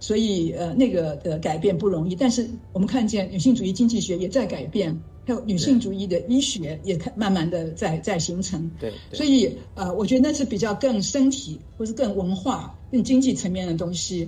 [0.00, 2.14] 所以呃那个的改变不容易。
[2.14, 4.98] 但是我们看见女性主义经济学也在改变。
[5.28, 14.26] 还有女性主义的医学也开慢慢的在在形成，对，所以呃，我觉得那是比较更身体或是更文化、更经济层面的东西，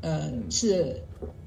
[0.00, 1.00] 呃，是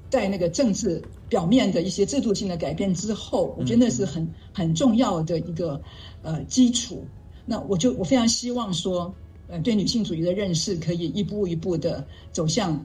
[0.08, 5.78] 在那个政治表面的一些制度性的改变之后，我觉得那是很很重要的一个
[6.22, 7.04] 呃基础。
[7.44, 9.14] 那我就我非常希望说，
[9.48, 12.02] 呃，对女性主义的认识可以一步一步的
[12.32, 12.82] 走向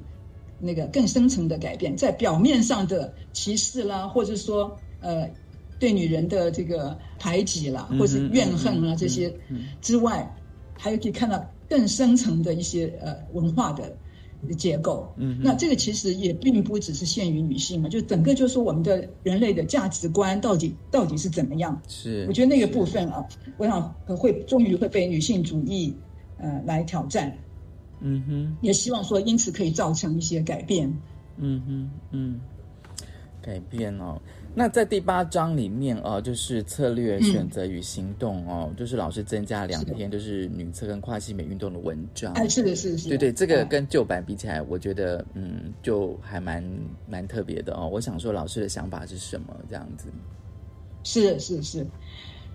[0.59, 5.29] 那个更深层的改变，在表面上的歧视啦，或者说呃。
[5.79, 9.33] 对女人的这个排挤啦，或是怨恨啊这些
[9.81, 10.29] 之外，
[10.77, 13.91] 还有可以看到更深层的一些呃文化的
[14.57, 15.11] 结构。
[15.17, 21.81] 嗯，那这个其实也并不只是限于女性嘛，就整个就是说我们的人类的价值观到底到底是怎么样？
[21.87, 23.25] 是，我觉得那个部分啊，
[23.57, 25.95] 我想会终于会被女性主义
[26.37, 27.35] 呃来挑战。
[28.01, 30.93] 嗯哼，也希望说因此可以造成一些改变。
[31.37, 32.39] 嗯哼，嗯，
[33.41, 34.21] 改变哦。
[34.57, 42.31] 那在第八章里面哦，就是策略选择与行动哦，就是老师增加两篇，就是女厕跟跨性别运动的文章。
[42.33, 43.09] 哎，是的，是的，是。
[43.09, 46.63] 对对，这个跟旧版比起来，我觉得嗯，就还蛮
[47.05, 47.89] 蛮特别的哦。
[47.91, 49.53] 我想说，老师的想法是什么？
[49.69, 50.07] 这样子。
[51.03, 51.85] 是是是，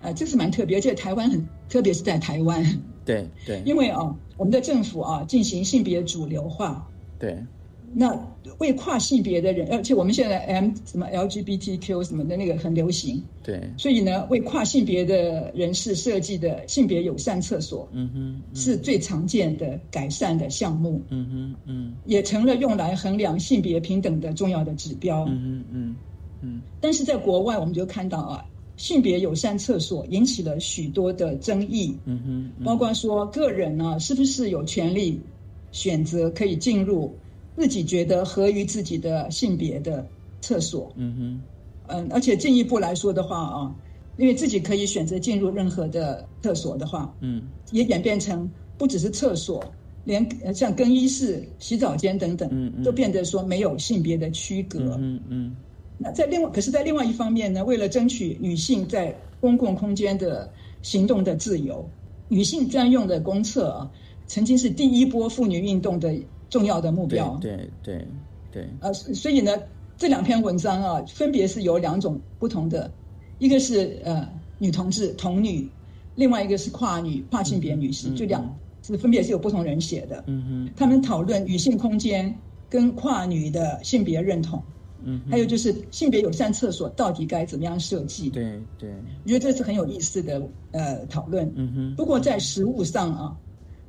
[0.01, 2.65] 呃，这是蛮特别，而且台湾很，特别是在台湾。
[3.05, 3.63] 对对。
[3.67, 6.89] 因为哦，我们的政府啊，进行性别主流化。
[7.19, 7.45] 对。
[7.93, 8.17] 那
[8.59, 25.97] 为跨性别的人，而且我们现在 M 什么 LGBTQ 什么的那个很流行，对，所以呢，为跨性别的人士设计的性别友善厕所，嗯哼，是最常见的改善的项目，嗯哼，嗯，也成了用来衡量性别平等的重要的指标，嗯嗯嗯
[26.43, 26.61] 嗯。
[26.81, 28.45] 但是在国外，我们就看到啊，
[28.77, 35.21] 性别友善厕所引起了许多的争议，嗯哼，包括说个人呢是不是有权利
[35.73, 37.13] 选择可以进入。
[37.61, 40.07] 自己觉得合于自己的性别的
[40.41, 41.41] 厕所，嗯哼，
[41.89, 43.75] 嗯，而且进一步来说的话啊，
[44.17, 49.63] 因为自己可以选择进入任何的厕所的话，嗯，也演变成不只是厕所，
[50.05, 55.55] 连像更衣室、洗澡间等等，嗯都变得说没有性别的区隔，嗯嗯。
[55.99, 60.51] 那在另外，可是，在另外一方面呢，为了争取女性在公共空间的
[60.81, 61.87] 行动的自由，
[62.27, 63.91] 女性专用的公厕啊，
[64.27, 66.15] 曾经是第一波妇女运动的。
[66.51, 68.07] 重要的目标，对对
[68.51, 69.53] 对，呃，所以呢，
[69.97, 72.91] 这两篇文章啊，分别是有两种不同的，
[73.39, 74.29] 一个是呃
[74.59, 75.71] 女同志同女，
[76.17, 78.45] 另外一个是跨女跨性别女士，就两
[78.83, 82.35] 是分别是有不同人写的，嗯哼，他们讨论女性空间
[82.69, 84.61] 跟跨女的性别认同，
[85.05, 88.91] 嗯，还有就是性别友善厕所到底该怎么样设计，对对，
[89.23, 90.43] 我觉得这是很有意思的
[90.73, 93.37] 呃讨论，嗯哼，不过在实物上啊，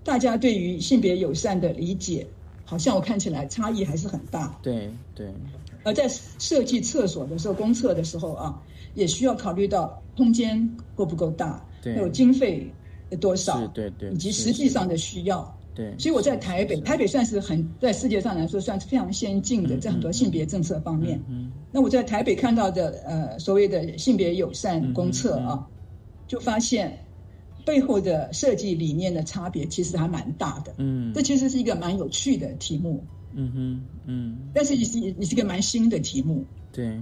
[0.03, 2.27] 大家对于性别友善的理解。
[2.71, 4.57] 好像我看起来差异还是很大。
[4.63, 5.27] 对对。
[5.83, 6.07] 而在
[6.39, 8.57] 设计厕所的时候，公厕的时候啊，
[8.93, 12.71] 也需要考虑到空间够不够大，还有经费
[13.19, 15.53] 多少，对对，以及实际上的需要。
[15.75, 15.93] 对。
[15.99, 21.21] 所以我在台北，台北算是很在世界上来说算是非常先进的，在很多性别政策方面。
[21.27, 21.51] 嗯。
[21.73, 25.67] 那我在台北看到的呃所谓的性别友善公厕啊，
[26.25, 26.97] 就发现。
[27.65, 33.03] 背后的设计理念的差别其实还蛮大的，嗯，这其实是一个蛮有趣的题目，
[33.33, 37.01] 嗯哼，嗯，但是也是也是一个蛮新的题目，对。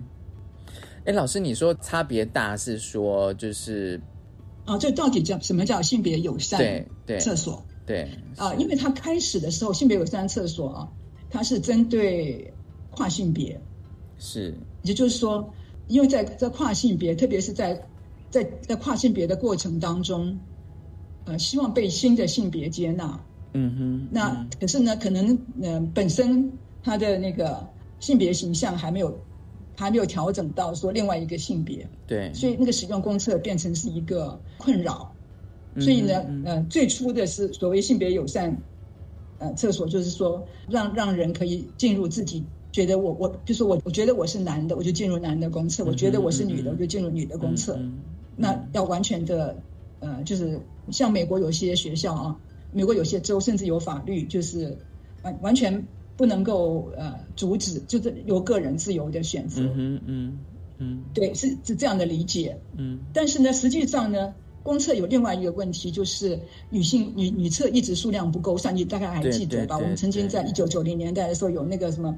[1.05, 3.99] 哎，老师，你说差别大是说就是，
[4.65, 7.63] 啊，这到底叫什么叫性别友善对对厕所？
[7.85, 10.91] 对啊，因为它开始的时候性别友善厕所啊，
[11.29, 12.53] 它是针对
[12.91, 13.59] 跨性别，
[14.19, 14.53] 是，
[14.83, 15.51] 也就是说，
[15.87, 17.81] 因为在在跨性别，特别是在
[18.29, 20.37] 在在跨性别的过程当中。
[21.29, 23.25] 呃，希望被新的性别接纳。
[23.53, 24.07] 嗯哼。
[24.11, 26.51] 那可是呢，可能呃，本身
[26.83, 27.67] 他的那个
[27.99, 29.25] 性别形象还没有
[29.75, 35.15] 还没有调整到说另外一个性别，对，所以那个使用公厕变成是一个困扰。
[35.79, 38.61] 所以呢，呃，最初的是所谓性别友善，
[39.37, 47.79] 呃，厕所就是说让让人可以进入自己觉得我我就是我我觉得我是男的，我就进入男的公厕；我觉得我是女的，我就进入女的公厕。
[48.35, 49.63] 那要完全的，
[49.99, 50.59] 呃，就是
[50.91, 52.35] 像美国有些学校啊，
[52.71, 54.77] 美国有些州甚至有法律，就是
[55.23, 55.85] 完完全
[56.17, 59.61] 不能够呃阻止，就是由个人自由的选择。
[59.75, 60.39] 嗯嗯
[60.77, 62.57] 嗯，对，是是这样的理解。
[62.77, 64.33] 嗯，但是呢，实际上呢。
[64.61, 66.37] 公厕有另外一个问题，就是
[66.69, 68.57] 女性女女厕一直数量不够。
[68.57, 69.77] 上你大概还记得吧？
[69.77, 72.13] 我们曾经在一九九零年代的时候有那个什么，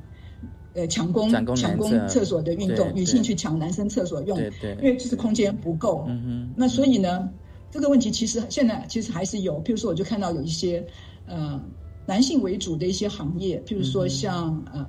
[0.74, 4.38] 呃，抢攻抢攻厕所的运动，女性去抢男生厕所用，
[4.82, 6.10] 因为就是空间不够。
[6.56, 7.30] 那所以呢，
[7.72, 9.64] 这个问题其实现在其实还是有。
[9.64, 10.86] 譬如说，我就看到有一些
[11.26, 11.60] 呃
[12.06, 14.86] 男性为主的一些行业，譬如说像呃。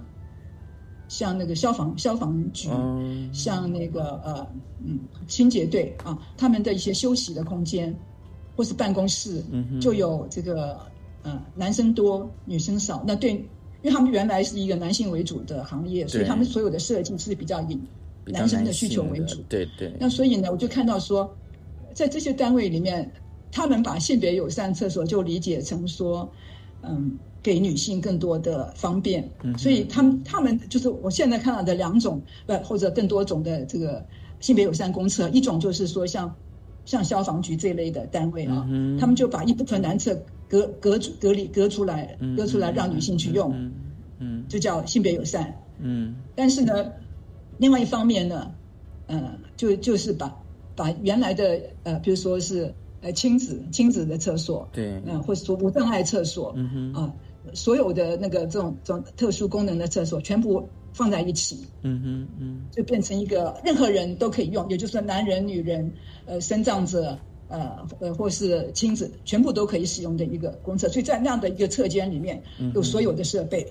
[1.09, 2.71] 像那个消防消防局，
[3.35, 4.47] 像那个呃
[4.83, 7.95] 嗯清洁队啊，他们的一些休息的空间，
[8.57, 9.45] 或是办公室，
[9.79, 10.81] 就有这个
[11.23, 13.05] 呃男生多女生少。
[13.07, 13.45] 那对，因
[13.83, 17.79] 为他们原来是一个男性为主的行业，所以他们所有的设计是比较以
[18.25, 19.37] 男生的需求为主。
[19.51, 19.95] 对对。
[20.01, 21.31] 那所以呢，我就看到说，
[21.95, 23.13] 在这些单位里面，
[23.51, 26.31] 他们把性别友善厕所就理解成说，
[26.83, 27.19] 嗯。
[27.45, 29.29] 给女性更多的方便，
[29.59, 34.07] 所以他们他们就是我现在看到的两种，呃或者更多种的这个
[34.39, 36.33] 性别友善公厕，一种就是说像
[36.85, 38.65] 像消防局这类的单位啊，
[38.97, 40.15] 他们就把一部分男厕
[40.49, 43.53] 隔隔隔离隔出来，隔出来让女性去用，
[44.21, 46.93] 嗯，就叫性别友善，嗯，但是呢，
[47.59, 48.55] 另外一方面呢，
[49.09, 50.33] 呃，就就是把
[50.75, 56.93] 把原来的呃，比如说是呃亲子亲子的厕所，对，嗯，或者说无障碍厕所，嗯哼。
[56.95, 57.15] 啊。
[57.55, 65.93] 所有的那个这种这种特殊功能的厕所全部放在一起，嗯哼嗯，就变成一个任何人都可以用，也就是说男人、女人、
[66.25, 67.19] 呃，生长者、
[67.49, 70.89] 呃呃或是亲子，全部都可以使用的一个公厕。
[70.89, 72.41] 所以在那样的一个车间里面，
[72.77, 73.67] 有所有的设备，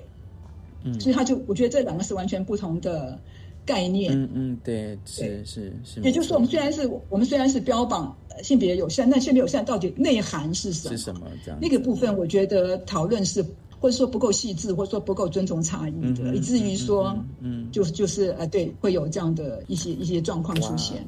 [0.83, 3.21] 嗯，所以他就我觉得这两个是完全不同的
[3.65, 4.13] 概念。
[4.13, 6.01] 嗯嗯，对，是是是。
[6.01, 8.15] 也就是说，我们虽然是我们虽然是标榜。
[8.41, 10.97] 性别友善，但性别友善到底内涵是什么？
[10.97, 11.27] 是什么？
[11.43, 13.45] 这样那个部分，我觉得讨论是
[13.77, 21.05] 或者说不够细致，或者说不够尊重差异的，以至于说，嗯，就就是呃，对，会有这样的一些一些状况出现。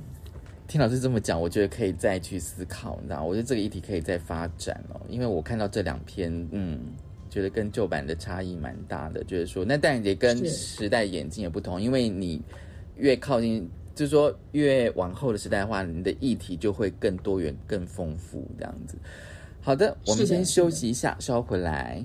[0.68, 3.24] 听老师这么讲，我觉得可以再去思考，你知道？
[3.24, 6.78] 我觉得这个议题可以再发展哦，因为我看到这两篇，嗯，
[7.34, 12.40] 觉得跟旧版的差异蛮大的，就是说，那当然也跟时代眼镜也不同，因为你
[12.98, 13.68] 越靠近。
[13.96, 18.98] 就是说，越往后的时代的话，你的议题就会更多元、更丰富，这样子。
[19.62, 22.04] 好的，我们先休息一下，稍回来。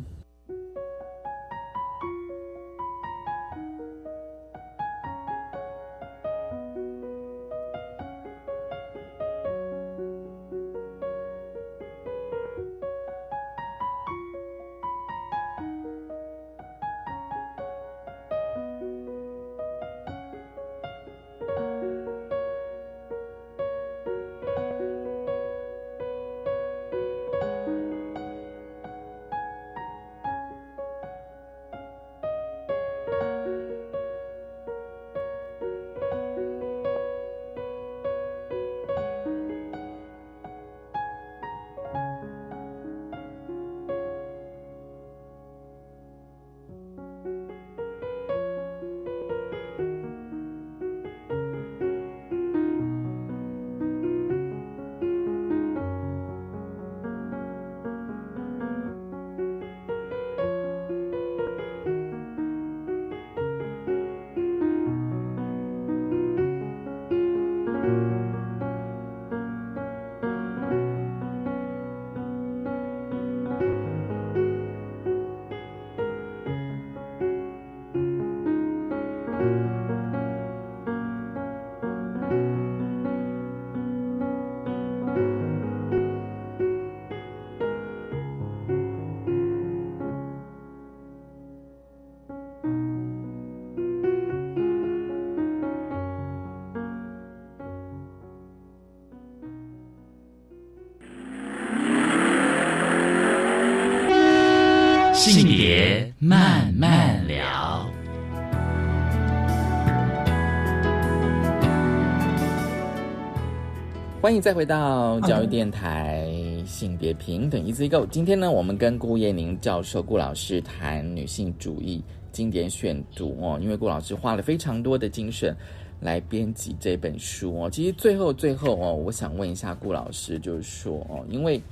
[114.21, 116.29] 欢迎再回到教育电台
[116.66, 118.05] 性别平等 Easy Go。
[118.05, 122.03] 今天呢，我们跟顾叶宁教授、顾老师谈女性主义
[122.33, 125.57] 经典选读哦，因为顾老师花了非常多的精神
[126.01, 127.71] 来编辑这本书哦。
[127.71, 131.62] 其实最后最后哦，我想问一下顾老师，就是说哦，因为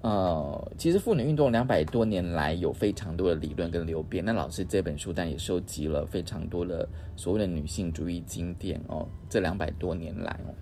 [0.00, 10.54] 呃，其实妇女运动两百多年来有非常多的理论跟流变，那老师这本书但也收集了非常多的所谓的女性主义经典哦，这两百多年来哦。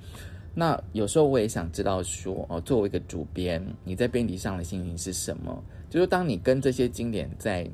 [0.52, 5.62] 那有时候我也想知道说哦，作为一个主编，你在编辑上的心情是什么？
[5.88, 7.68] 就是当你跟这些经典在，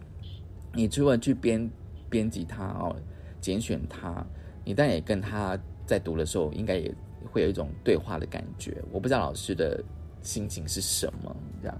[0.74, 1.70] 你除了去编
[2.08, 2.94] 编辑它哦，
[3.40, 4.24] 拣选它，
[4.64, 6.94] 你但也跟他在读的时候，应该也
[7.30, 8.76] 会有一种对话的感觉。
[8.92, 9.82] 我不知道老师的
[10.22, 11.78] 心情是什么这样。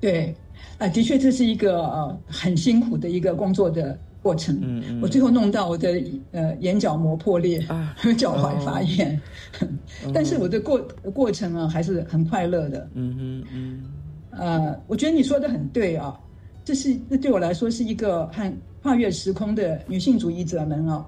[0.00, 0.34] 对，
[0.78, 3.98] 啊，的确这是一个呃很辛苦的一个工作的。
[4.22, 6.00] 过程，嗯嗯，我最后弄到我的
[6.30, 7.60] 呃眼角膜破裂，
[7.96, 9.20] 和 脚踝发炎，
[10.14, 10.78] 但是我的过
[11.12, 13.92] 过程啊还是很快乐的，嗯嗯嗯，
[14.30, 16.18] 呃，我觉得你说的很对啊，
[16.64, 18.52] 这是这对我来说是一个和
[18.82, 21.04] 跨越时空的女性主义者们啊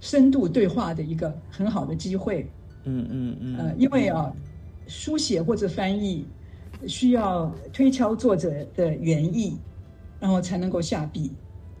[0.00, 2.52] 深度对话的一个很好的机会，
[2.84, 4.32] 嗯嗯嗯，呃，因为啊
[4.88, 6.28] 书写或者翻译
[6.86, 9.56] 需要推敲作者的原意，
[10.18, 11.32] 然后才能够下笔。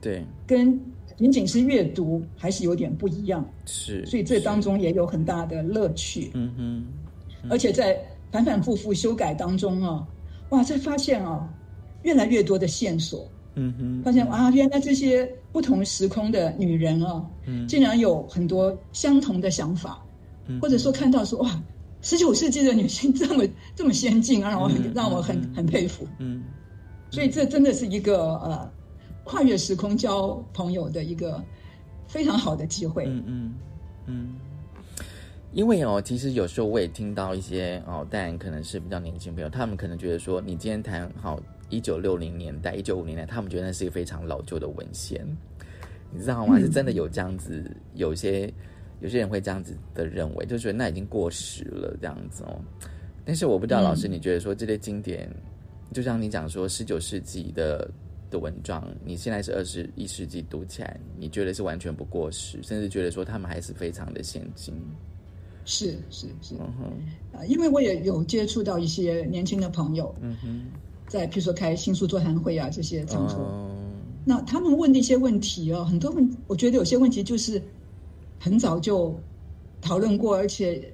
[0.06, 0.80] 对，跟
[1.16, 6.30] 仅仅是阅读还是有点不一样，是，所以这当中也有很大的乐趣。
[6.34, 6.52] 嗯
[7.42, 7.98] 哼，而且在
[8.30, 10.06] 反反复复修改当中啊，
[10.50, 11.52] 哇，才发现啊，
[12.04, 13.28] 越来越多的线索。
[13.56, 20.00] 嗯哼，发现啊，原来这些不同时空的女人啊，嗯，竟然有很多相同的想法，
[20.60, 21.60] 或者说看到说哇，
[22.00, 23.44] 十九世纪的女性 这么
[23.74, 26.06] 这么先进啊，让我很让我很很佩服。
[26.20, 26.44] 嗯，
[27.10, 28.70] 所以这真的是一个呃。
[29.26, 31.42] 跨越时空交朋友的一个
[32.06, 33.06] 非常好的机会。
[33.08, 33.54] 嗯嗯
[34.06, 34.36] 嗯，
[35.52, 45.26] 因为哦，其实有时候我也听到一些哦，但可能是比较年轻朋友，他们可能觉得说，你今天谈好一九六零年代、一九五零年代，他们觉得那是一个非常老旧的文献，
[46.12, 46.56] 你知道吗？
[46.60, 48.48] 是真的有这样子，有些
[49.00, 52.60] 有些人会这样子的认为，就觉得那已经过时了这样子哦。
[53.24, 55.28] 但是我不知道老师，你觉得说这些经典，
[55.92, 57.90] 就像你讲说十九世纪的。
[58.36, 64.74] 的文章，你现在是二十一世纪读起来，你觉得是完全不过时，甚至觉得说他们还是非常的先进。
[65.64, 66.54] 是是是，
[67.48, 70.60] 因为我也有接触到一些年轻的朋友，嗯哼，
[71.08, 73.70] 在譬如说开新书座谈会啊这些场所，
[74.24, 77.60] 那他们问的一些问题哦，很多问，我觉得有些问题就是
[78.38, 79.18] 很早就
[79.80, 80.92] 讨论过，而且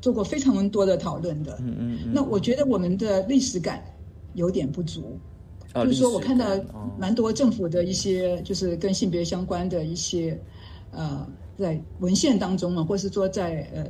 [0.00, 3.84] 做过非常多的讨论的，嗯嗯，那我觉得我们的历史感
[4.34, 5.18] 有点不足。
[5.74, 6.46] 就是说，我看到
[6.98, 10.38] 蛮多政府的一些，就是跟性别相关的一些，
[10.90, 13.86] 呃，在文献当中啊，或是说在呃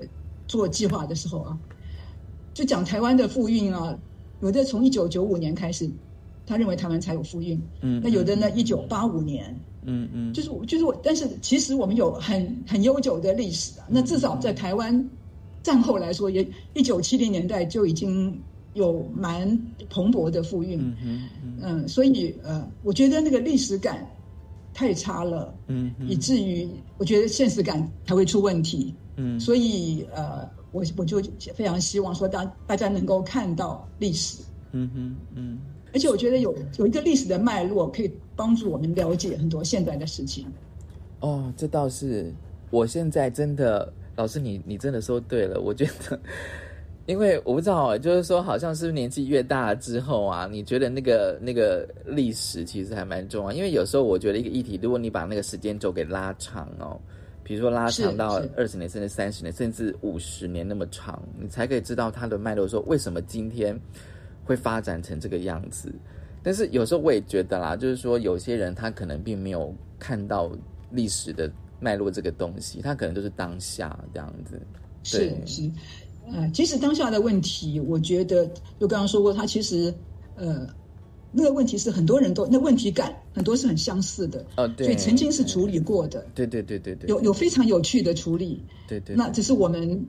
[0.46, 1.58] 做计划的时候啊，
[2.54, 3.98] 就讲台湾的妇运啊，
[4.40, 5.90] 有的从一九九五年开始，
[6.46, 15.10] 他认为台湾才有妇运，嗯，那有的呢一九八五年，嗯嗯，就是就是我，但是其实我们有很很悠久的历史啊，那至少在台湾
[15.64, 18.40] 战后来说，也一九七零年代就已经。
[18.74, 19.46] 有蛮
[19.90, 21.28] 蓬勃的富运，嗯
[21.60, 24.06] 嗯，所以呃，我觉得那个历史感
[24.72, 26.66] 太差了，嗯，以至于
[26.96, 31.20] 我觉得现实感才会出问题，嗯，所以呃，我我就
[31.54, 34.42] 非常希望说大大家能够看到历史，
[34.72, 35.58] 嗯哼嗯，
[35.92, 40.46] 而且我觉得有有一个历史的脉络可以帮助我们了解很多现在的事情。
[41.20, 42.32] 哦，这倒是，
[42.70, 46.18] 我现在真的，老师你你真的说对了，我觉得。
[47.06, 53.52] 因为我不知道，就是说，好像是年纪越大之后啊，你觉得那个那个历史其实还蛮重要。
[53.52, 57.00] 因为有时候我觉得一个议题，如果你把那个时间轴给拉长哦，
[57.42, 63.78] 比如说拉长到二十年，甚至三十年，甚至五十年那么长，你才可以知道它的脉络，说为什么今天
[64.44, 65.92] 会发展成这个样子。
[66.40, 70.50] 但是有时候我也觉得啦，就是说有些人他可能并没有看到
[70.90, 71.50] 历史的
[71.80, 74.60] 脉络这个东西，他可能就是当下这样子。
[75.04, 75.68] 是是。
[76.32, 78.46] 呃，其实当下的问题，我觉得
[78.78, 79.92] 就刚刚说过，它其实
[80.34, 80.66] 呃，
[81.30, 90.06] 那个问题是很多人都那问题感很多是很相似的，哦，对，所以曾经是处理过的，对对对对对，有有非常有趣的处理，对对，那只是我们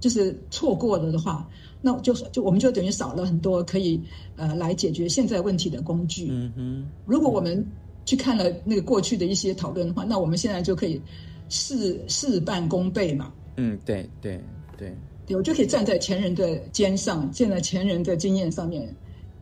[0.00, 1.48] 就是错过了的话，
[1.80, 4.00] 那就就我们就等于少了很多可以
[4.36, 6.28] 呃来解决现在问题的工具。
[6.30, 7.64] 嗯哼，如果我们
[8.04, 11.00] 去看了那个过去的一些讨论的话，那我们现在就可以
[11.48, 13.32] 事事半功倍嘛。
[13.56, 14.40] 嗯，对对
[14.78, 14.94] 对。
[15.34, 18.94] 我就可以站在前人的肩上，站在前人的经验上面，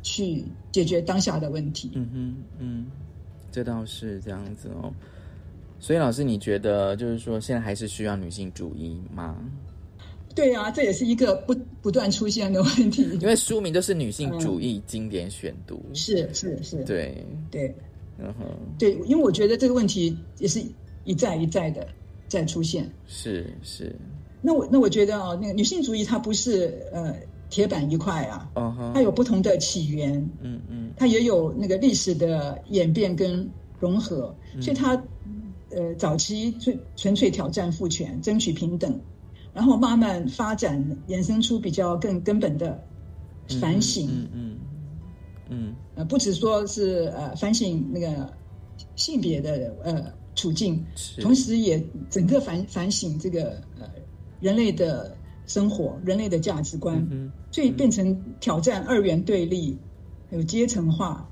[0.03, 1.91] 去解决当下的问题。
[1.95, 2.87] 嗯哼，嗯，
[3.53, 4.93] 这倒是这样子哦。
[5.79, 9.37] 所以老师，你觉得就是说，现在还是需要女性主义吗？
[10.35, 13.03] 对啊，这也是一个不不断出现的问题。
[13.21, 15.81] 因为书名都是女性主义经典选读。
[15.93, 17.75] 是是是，对对。
[18.19, 18.47] 然后，
[18.79, 20.61] 对，因为我觉得这个问题也是
[21.05, 21.87] 一再一再的
[22.27, 22.91] 在出现。
[23.07, 23.95] 是是。
[24.47, 27.17] 那我那我觉得啊，那个女性主义它不是呃
[27.49, 28.51] 铁板一块啊，
[28.93, 33.49] 它有不同的起源，嗯嗯，它也有那个历史的演变跟
[33.81, 35.03] 融合，所以它
[35.71, 39.01] 呃早期最纯粹挑战父权，争取平等，
[39.55, 40.79] 然后慢慢发展
[41.09, 42.79] 衍生出比较更根本的
[43.63, 44.59] 反省，嗯嗯
[45.49, 48.31] 嗯，呃不只说是呃反省那个
[48.95, 50.85] 性别的呃处境，
[51.23, 53.89] 同时也整个反反省这个呃。
[54.45, 55.17] 人类的
[55.47, 59.79] 生活，人类的价值观，所以变成挑战二元对立，
[60.31, 61.27] 还有阶层化、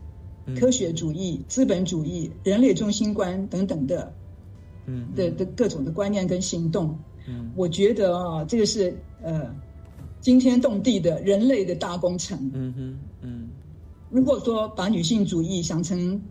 [0.58, 4.14] 科学主义、资本主义、人类中心观等等的，
[4.86, 6.98] 嗯的的各种的观念跟行动。
[7.28, 9.54] 嗯，我觉得啊，这个是呃
[10.22, 12.50] 惊天动地的人类的大工程。
[12.54, 13.48] 嗯哼，嗯，
[14.08, 16.22] 如果说把女性主义想成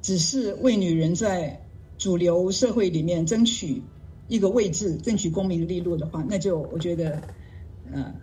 [0.00, 1.60] 只是为女人在
[1.98, 3.82] 主流社会里面争取。
[4.30, 7.20] 一个位置争取功名利禄的话，那就我觉得，
[7.92, 8.14] 呃，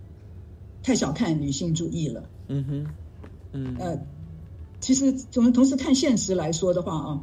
[0.81, 2.23] 太小看女性主义了。
[2.47, 2.87] 嗯哼，
[3.51, 3.99] 嗯，呃，
[4.79, 7.21] 其实从同时看现实来说的话啊，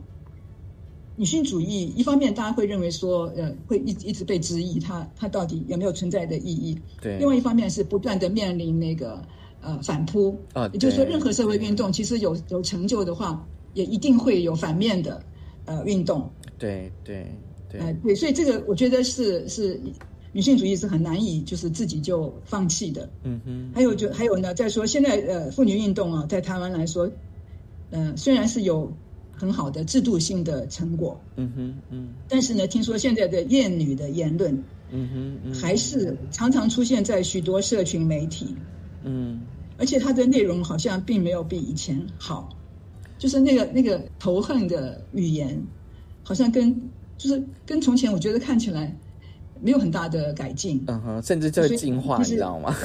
[1.17, 6.79] 女性主义一方面大家会认为说，呃，会一一直被质疑，它它到底有没有存在的意义？
[7.01, 7.19] 对。
[7.19, 9.27] 另外一方面是不断的面临那个
[9.63, 15.25] 呃反扑啊，也就是说，任何社会运动其实有有成就的话，也一定会有反面的
[15.65, 16.31] 呃运动。
[16.59, 17.27] 对对。
[17.79, 19.81] 哎，对，所以这个我觉得是是
[20.33, 23.09] 女性主义是很难以就是自己就放弃的。
[23.23, 23.71] 嗯哼。
[23.75, 27.11] 还有就还有呢，再说现在呃妇女运动啊，在台湾来说，
[27.91, 28.93] 嗯，虽然是有
[29.33, 31.21] 很好的制度性的成果。
[31.37, 32.09] 嗯哼嗯。
[32.29, 34.61] 但是呢，听说现在的厌女的言论，
[34.91, 38.57] 嗯哼，还是常常出现在许多社群媒体。
[39.05, 39.41] 嗯。
[39.79, 42.49] 而且它的内容好像并没有比以前好，
[43.19, 45.65] 就是那个那个仇恨的语言，
[46.25, 46.91] 好像跟。
[47.25, 48.95] 就是跟从前，我觉得看起来
[49.59, 50.85] 没有很大的改进。
[50.89, 52.77] 嗯哼，甚至在进化，你知道吗？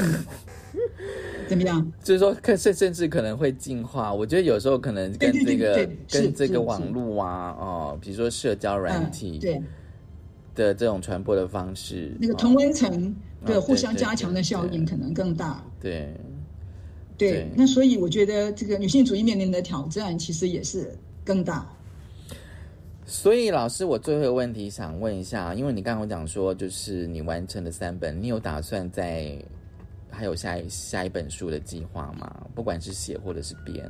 [1.49, 1.91] 怎么样？
[2.01, 4.13] 就是说，甚甚至可能会进化。
[4.13, 9.61] 我觉得有时候可能跟这个跟这个网络啊，哦，比如说社交软体对
[10.55, 13.13] 的这种传播的方式，那个同温层
[13.45, 15.61] 的互相加强的效应可能更大。
[15.81, 16.13] 对
[17.17, 21.69] 对，那所以我觉得这个女性主义面临的挑战其实也是更大。
[23.09, 29.35] 所以，老师，我最后一个问题想问一下，因为你刚刚讲说，就是你完成了三本，你有打算在
[30.11, 32.31] 还有下一下一本书的计划吗？
[32.53, 33.89] 不管是写或者是编。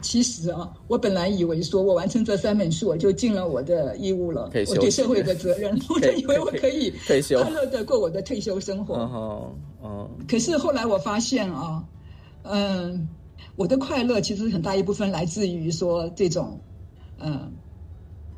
[0.00, 8.94] 其实啊，我本来以为说我完成这三本书，我就尽了我的义务了，我对社会的责任， 我就以为我可以退休，快乐的过我的退休生活。
[8.94, 10.10] 哦哦。
[10.28, 11.84] 可是后来我发现啊，
[12.42, 13.08] 嗯，
[13.56, 16.60] 我的快乐其实很大一部分来自于说这种，
[17.18, 17.52] 嗯。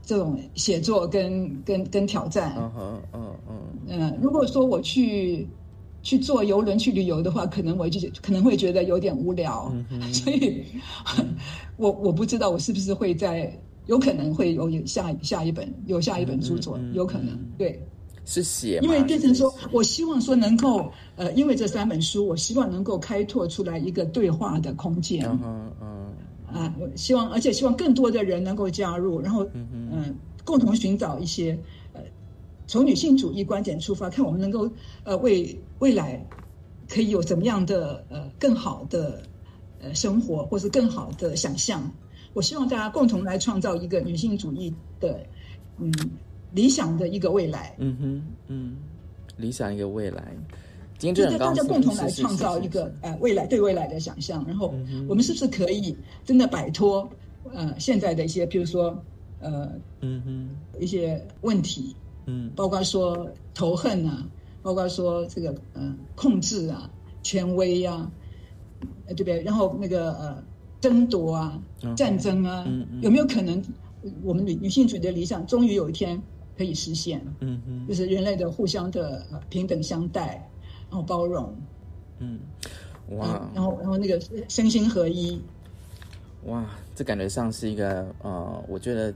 [0.06, 5.46] 这种写作跟跟跟挑战，嗯哼，嗯嗯，嗯，如果说我去
[6.00, 9.74] 去坐游轮去旅游的话，可能我就可能会觉得有点无聊，
[10.14, 10.64] 所以，
[11.76, 13.52] 我我不知道我是不是会在
[13.86, 17.84] 有可能会有下下一本有下一本著作，有可能对，
[18.24, 25.95] 是写，因为变成说我希望说能够呃，因为这三本书，我希望能够开拓出来一个对话的空间，嗯嗯。
[26.56, 31.58] 啊，我希望，而且希望更多的人能够加入，然后嗯，共同寻找一些
[31.92, 32.00] 呃，
[32.66, 34.70] 从女性主义观点出发，看我们能够
[35.04, 36.24] 呃为未来
[36.88, 39.22] 可以有怎么样的呃更好的
[39.80, 41.90] 呃生活，或是更好的想象。
[42.32, 45.24] 我希望大家共同来创造一个女性主义的
[45.78, 45.92] 嗯
[46.52, 47.74] 理想的一个未来。
[47.78, 48.76] 嗯哼，嗯，
[49.36, 50.34] 理想一个未来。
[50.98, 54.74] 就是大家共同来创造一个呃未来对未来的想象，然后
[55.08, 57.08] 我们是不是可以真的摆脱
[57.52, 58.96] 呃现在的一些，比如说
[59.40, 59.70] 呃
[60.00, 60.48] 嗯哼。
[60.78, 64.28] 一些问题，嗯，包括说仇恨啊，
[64.60, 66.90] 包括说这个嗯控制啊、
[67.22, 68.10] 权威呀，
[69.08, 69.42] 对不对？
[69.42, 70.44] 然后那个呃
[70.78, 71.58] 争夺啊、
[71.96, 72.66] 战争啊，
[73.00, 73.62] 有没有可能
[74.22, 76.20] 我们女女性主义的理想终于有一天
[76.58, 77.24] 可以实现？
[77.40, 80.46] 嗯嗯，就是人类的互相的平等相待。
[80.88, 81.54] 然后包容，
[82.18, 82.38] 嗯，
[83.10, 85.40] 哇，然后然后那个身心合一，
[86.44, 86.64] 哇，
[86.94, 89.12] 这感觉上是一个呃，我觉得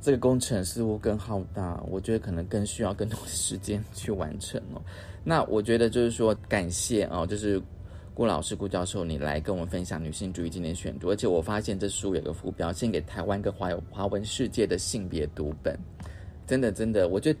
[0.00, 4.82] 这个工程似乎更浩大，我觉得可能更需要更多的时间去完成哦。
[5.24, 7.60] 那我觉得就是说，感谢哦，就是
[8.14, 15.78] 顾老师、顾教授，你来跟我们分享女性主义经典选读，而且我发现这书有个副标，献给台湾跟华有华文世界的性别读本，
[16.46, 17.38] 真的真的，我觉得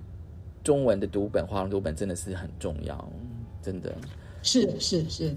[0.64, 3.08] 中文的读本、华文读本真的是很重要。
[3.66, 3.92] 真的。
[4.42, 5.34] 是是是，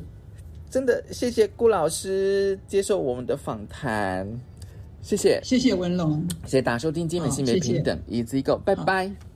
[0.69, 4.27] 真的谢谢顾老师接受我们的访谈。
[5.01, 8.75] 谢谢，谢谢文龙，谢谢大家收听今天的性别平等，一字一个，拜。
[8.75, 9.28] 拜。